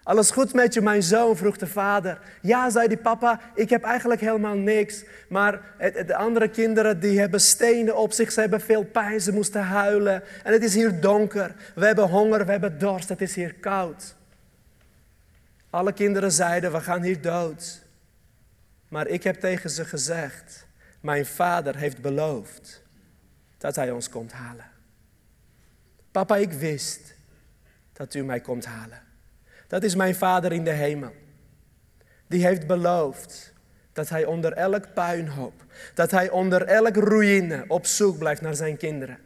Alles 0.04 0.32
goed 0.32 0.54
met 0.54 0.74
je, 0.74 0.82
mijn 0.82 1.04
zoon? 1.04 1.38
vroeg 1.38 1.58
de 1.58 1.68
vader. 1.68 2.20
Ja, 2.42 2.70
zei 2.70 2.88
die 2.88 2.98
papa, 2.98 3.40
ik 3.56 3.70
heb 3.70 3.84
eigenlijk 3.84 4.22
helemaal 4.22 4.56
niks. 4.56 5.04
Maar 5.30 5.62
de 6.06 6.16
andere 6.16 6.50
kinderen 6.50 7.00
die 7.00 7.20
hebben 7.20 7.42
stenen 7.42 7.98
op 7.98 8.12
zich, 8.12 8.32
ze 8.32 8.40
hebben 8.40 8.62
veel 8.62 8.84
pijn, 8.84 9.22
ze 9.22 9.34
moesten 9.34 9.62
huilen. 9.62 10.24
En 10.44 10.54
het 10.54 10.64
is 10.64 10.74
hier 10.74 11.02
donker, 11.02 11.56
we 11.76 11.86
hebben 11.86 12.08
honger, 12.08 12.46
we 12.46 12.52
hebben 12.52 12.80
dorst, 12.80 13.10
het 13.10 13.22
is 13.22 13.36
hier 13.36 13.54
koud. 13.54 14.16
Alle 15.70 15.94
kinderen 15.94 16.32
zeiden, 16.32 16.72
we 16.72 16.82
gaan 16.82 17.02
hier 17.02 17.22
dood. 17.22 17.82
Maar 18.88 19.08
ik 19.08 19.24
heb 19.24 19.40
tegen 19.40 19.70
ze 19.70 19.86
gezegd, 19.86 20.68
mijn 21.02 21.26
vader 21.26 21.76
heeft 21.76 22.02
beloofd 22.02 22.86
dat 23.58 23.76
hij 23.76 23.92
ons 23.92 24.10
komt 24.10 24.32
halen. 24.32 24.77
Papa, 26.18 26.36
ik 26.36 26.52
wist 26.52 27.14
dat 27.94 28.14
u 28.14 28.24
mij 28.24 28.40
komt 28.40 28.66
halen. 28.66 29.02
Dat 29.68 29.84
is 29.84 29.96
mijn 29.96 30.16
Vader 30.16 30.52
in 30.52 30.64
de 30.64 30.72
hemel. 30.72 31.12
Die 32.28 32.46
heeft 32.46 32.68
beloofd 32.68 33.54
dat 33.94 34.10
hij 34.10 34.26
onder 34.26 34.54
elk 34.54 34.94
puinhoop, 34.94 35.54
dat 35.94 36.12
hij 36.12 36.30
onder 36.30 36.66
elk 36.66 36.96
ruïne 36.96 37.64
op 37.68 37.86
zoek 37.86 38.18
blijft 38.18 38.42
naar 38.42 38.56
zijn 38.56 38.78
kinderen. 38.78 39.18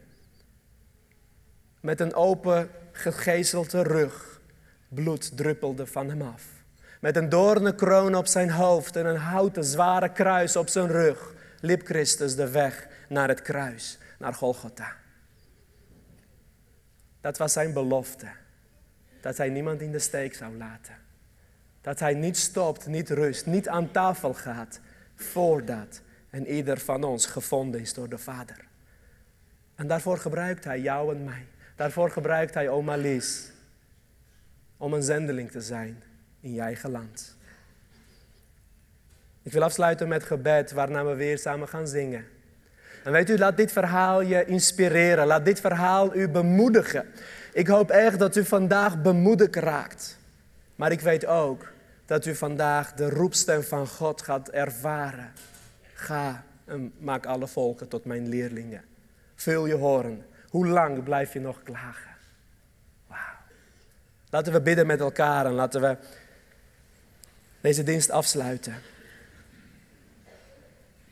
Met 1.81 1.99
een 1.99 2.13
open, 2.13 2.69
gegezelde 2.91 3.83
rug, 3.83 4.41
bloed 4.87 5.37
druppelde 5.37 5.87
van 5.87 6.09
hem 6.09 6.21
af. 6.21 6.43
Met 6.99 7.15
een 7.15 7.29
doornenkroon 7.29 8.15
op 8.15 8.27
zijn 8.27 8.49
hoofd 8.49 8.95
en 8.95 9.05
een 9.05 9.17
houten 9.17 9.63
zware 9.63 10.11
kruis 10.11 10.55
op 10.55 10.69
zijn 10.69 10.87
rug, 10.87 11.33
liep 11.61 11.85
Christus 11.85 12.35
de 12.35 12.49
weg 12.49 12.87
naar 13.09 13.27
het 13.27 13.41
kruis, 13.41 13.97
naar 14.17 14.33
Golgotha. 14.33 15.00
Dat 17.21 17.37
was 17.37 17.53
zijn 17.53 17.73
belofte 17.73 18.27
dat 19.21 19.37
hij 19.37 19.49
niemand 19.49 19.81
in 19.81 19.91
de 19.91 19.99
steek 19.99 20.35
zou 20.35 20.57
laten. 20.57 20.95
Dat 21.81 21.99
hij 21.99 22.13
niet 22.13 22.37
stopt, 22.37 22.87
niet 22.87 23.09
rust, 23.09 23.45
niet 23.45 23.69
aan 23.69 23.91
tafel 23.91 24.33
gaat 24.33 24.79
voordat 25.15 26.01
en 26.29 26.47
ieder 26.47 26.79
van 26.79 27.03
ons 27.03 27.25
gevonden 27.25 27.81
is 27.81 27.93
door 27.93 28.09
de 28.09 28.17
Vader. 28.17 28.65
En 29.75 29.87
daarvoor 29.87 30.17
gebruikt 30.17 30.63
hij 30.63 30.79
jou 30.79 31.15
en 31.15 31.23
mij. 31.23 31.45
Daarvoor 31.75 32.11
gebruikt 32.11 32.53
hij 32.53 32.69
oma 32.69 32.95
Lies 32.95 33.51
om 34.77 34.93
een 34.93 35.03
zendeling 35.03 35.51
te 35.51 35.61
zijn 35.61 36.03
in 36.39 36.53
je 36.53 36.61
eigen 36.61 36.91
land. 36.91 37.35
Ik 39.41 39.51
wil 39.51 39.63
afsluiten 39.63 40.07
met 40.07 40.23
gebed 40.23 40.71
waarna 40.71 41.05
we 41.05 41.15
weer 41.15 41.37
samen 41.37 41.67
gaan 41.67 41.87
zingen. 41.87 42.25
En 43.03 43.11
weet 43.11 43.29
u, 43.29 43.37
laat 43.37 43.57
dit 43.57 43.71
verhaal 43.71 44.21
je 44.21 44.45
inspireren. 44.45 45.27
Laat 45.27 45.45
dit 45.45 45.59
verhaal 45.59 46.15
u 46.15 46.29
bemoedigen. 46.29 47.05
Ik 47.53 47.67
hoop 47.67 47.89
echt 47.89 48.19
dat 48.19 48.35
u 48.35 48.45
vandaag 48.45 49.01
bemoedigd 49.01 49.55
raakt. 49.55 50.17
Maar 50.75 50.91
ik 50.91 51.01
weet 51.01 51.25
ook 51.25 51.71
dat 52.05 52.25
u 52.25 52.35
vandaag 52.35 52.93
de 52.93 53.09
roepstem 53.09 53.63
van 53.63 53.87
God 53.87 54.21
gaat 54.21 54.49
ervaren. 54.49 55.31
Ga 55.93 56.43
en 56.65 56.93
maak 56.97 57.25
alle 57.25 57.47
volken 57.47 57.87
tot 57.87 58.05
mijn 58.05 58.27
leerlingen. 58.29 58.83
Vul 59.35 59.65
je 59.65 59.75
horen. 59.75 60.25
Hoe 60.49 60.67
lang 60.67 61.03
blijf 61.03 61.33
je 61.33 61.39
nog 61.39 61.63
klagen? 61.63 62.11
Wauw. 63.07 63.19
Laten 64.29 64.53
we 64.53 64.61
bidden 64.61 64.87
met 64.87 64.99
elkaar 64.99 65.45
en 65.45 65.51
laten 65.51 65.81
we 65.81 65.97
deze 67.61 67.83
dienst 67.83 68.09
afsluiten. 68.09 68.75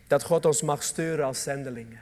Dat 0.09 0.23
God 0.23 0.45
ons 0.45 0.61
mag 0.61 0.83
sturen 0.83 1.25
als 1.25 1.43
zendelingen. 1.43 2.01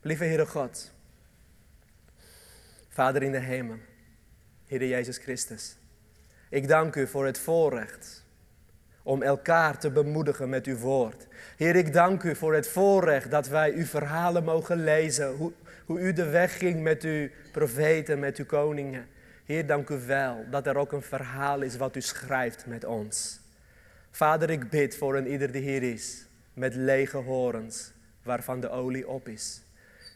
Lieve 0.00 0.24
Heere 0.24 0.46
God, 0.46 0.92
Vader 2.88 3.22
in 3.22 3.32
de 3.32 3.38
hemel, 3.38 3.76
Heere 4.66 4.88
Jezus 4.88 5.18
Christus, 5.18 5.76
ik 6.50 6.68
dank 6.68 6.94
u 6.94 7.06
voor 7.06 7.26
het 7.26 7.38
voorrecht 7.38 8.24
om 9.02 9.22
elkaar 9.22 9.78
te 9.78 9.90
bemoedigen 9.90 10.48
met 10.48 10.66
uw 10.66 10.76
woord. 10.76 11.26
Heer, 11.56 11.76
ik 11.76 11.92
dank 11.92 12.22
u 12.22 12.34
voor 12.34 12.54
het 12.54 12.68
voorrecht 12.68 13.30
dat 13.30 13.48
wij 13.48 13.72
uw 13.72 13.84
verhalen 13.84 14.44
mogen 14.44 14.84
lezen, 14.84 15.34
hoe, 15.34 15.52
hoe 15.86 16.00
u 16.00 16.12
de 16.12 16.28
weg 16.28 16.58
ging 16.58 16.82
met 16.82 17.02
uw 17.02 17.28
profeten, 17.52 18.18
met 18.18 18.36
uw 18.36 18.46
koningen. 18.46 19.06
Heer, 19.44 19.66
dank 19.66 19.88
u 19.88 19.98
wel 20.06 20.44
dat 20.50 20.66
er 20.66 20.76
ook 20.76 20.92
een 20.92 21.02
verhaal 21.02 21.60
is 21.60 21.76
wat 21.76 21.96
u 21.96 22.00
schrijft 22.00 22.66
met 22.66 22.84
ons. 22.84 23.40
Vader, 24.18 24.50
ik 24.50 24.70
bid 24.70 24.96
voor 24.96 25.16
een 25.16 25.26
ieder 25.26 25.52
die 25.52 25.62
hier 25.62 25.82
is, 25.82 26.26
met 26.52 26.74
lege 26.74 27.16
horens, 27.16 27.92
waarvan 28.22 28.60
de 28.60 28.70
olie 28.70 29.08
op 29.08 29.28
is. 29.28 29.62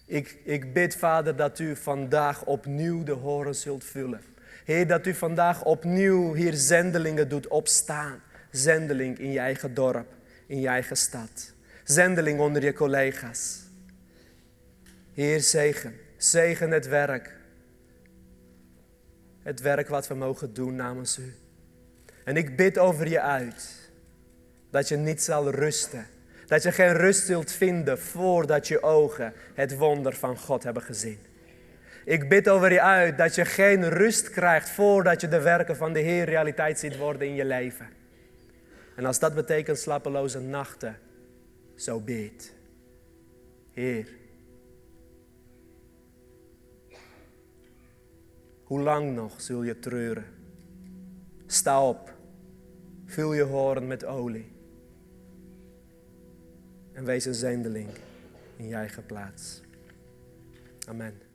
Ik, 0.07 0.38
ik 0.45 0.73
bid, 0.73 0.97
Vader, 0.97 1.37
dat 1.37 1.59
u 1.59 1.77
vandaag 1.77 2.45
opnieuw 2.45 3.03
de 3.05 3.12
horen 3.12 3.55
zult 3.55 3.85
vullen. 3.85 4.21
Heer, 4.65 4.87
dat 4.87 5.07
u 5.07 5.15
vandaag 5.15 5.65
opnieuw 5.65 6.35
hier 6.35 6.55
zendelingen 6.55 7.29
doet 7.29 7.49
opstaan. 7.49 8.23
Zendeling 8.51 9.19
in 9.19 9.33
je 9.33 9.38
eigen 9.38 9.75
dorp, 9.75 10.12
in 10.47 10.61
je 10.61 10.69
eigen 10.69 10.97
stad. 10.97 11.53
Zendeling 11.85 12.41
onder 12.41 12.65
je 12.65 12.73
collega's. 12.73 13.61
Heer, 15.12 15.41
zegen. 15.41 15.95
Zegen 16.17 16.71
het 16.71 16.88
werk. 16.88 17.37
Het 19.43 19.61
werk 19.61 19.88
wat 19.88 20.09
we 20.09 20.15
mogen 20.15 20.55
doen 20.55 20.75
namens 20.75 21.19
u. 21.19 21.35
En 22.25 22.37
ik 22.37 22.57
bid 22.57 22.79
over 22.79 23.09
je 23.09 23.21
uit 23.21 23.82
dat 24.73 24.89
je 24.89 24.97
niet 24.97 25.23
zal 25.23 25.51
rusten 25.51 26.07
dat 26.53 26.63
je 26.63 26.73
geen 26.73 26.93
rust 26.93 27.27
zult 27.27 27.53
vinden 27.53 27.99
voordat 27.99 28.69
je 28.69 28.83
ogen 28.83 29.33
het 29.55 29.77
wonder 29.77 30.15
van 30.15 30.37
God 30.37 30.63
hebben 30.63 30.83
gezien. 30.83 31.19
Ik 32.05 32.29
bid 32.29 32.49
over 32.49 32.73
je 32.73 32.81
uit 32.81 33.19
dat 33.19 33.35
je 33.35 33.45
geen 33.45 33.89
rust 33.89 34.31
krijgt 34.31 34.71
voordat 34.71 35.21
je 35.21 35.29
de 35.29 35.41
werken 35.41 35.77
van 35.77 35.93
de 35.93 36.01
Heer 36.01 36.25
realiteit 36.25 36.79
ziet 36.79 36.97
worden 36.97 37.29
in 37.29 37.35
je 37.35 37.45
leven. 37.45 37.89
En 38.97 39.05
als 39.05 39.19
dat 39.19 39.35
betekent 39.35 39.79
slapeloze 39.79 40.41
nachten, 40.41 40.99
zo 41.77 42.01
bid. 42.01 42.55
Heer, 43.71 44.09
hoe 48.65 48.81
lang 48.81 49.15
nog 49.15 49.41
zul 49.41 49.63
je 49.63 49.79
treuren? 49.79 50.25
Sta 51.47 51.89
op, 51.89 52.13
vul 53.07 53.33
je 53.33 53.43
horen 53.43 53.87
met 53.87 54.05
olie 54.05 54.52
en 56.92 57.05
wees 57.05 57.24
een 57.24 57.35
zendeling 57.35 57.88
in 58.57 58.66
je 58.66 58.74
eigen 58.74 59.07
plaats. 59.07 59.61
Amen. 60.88 61.32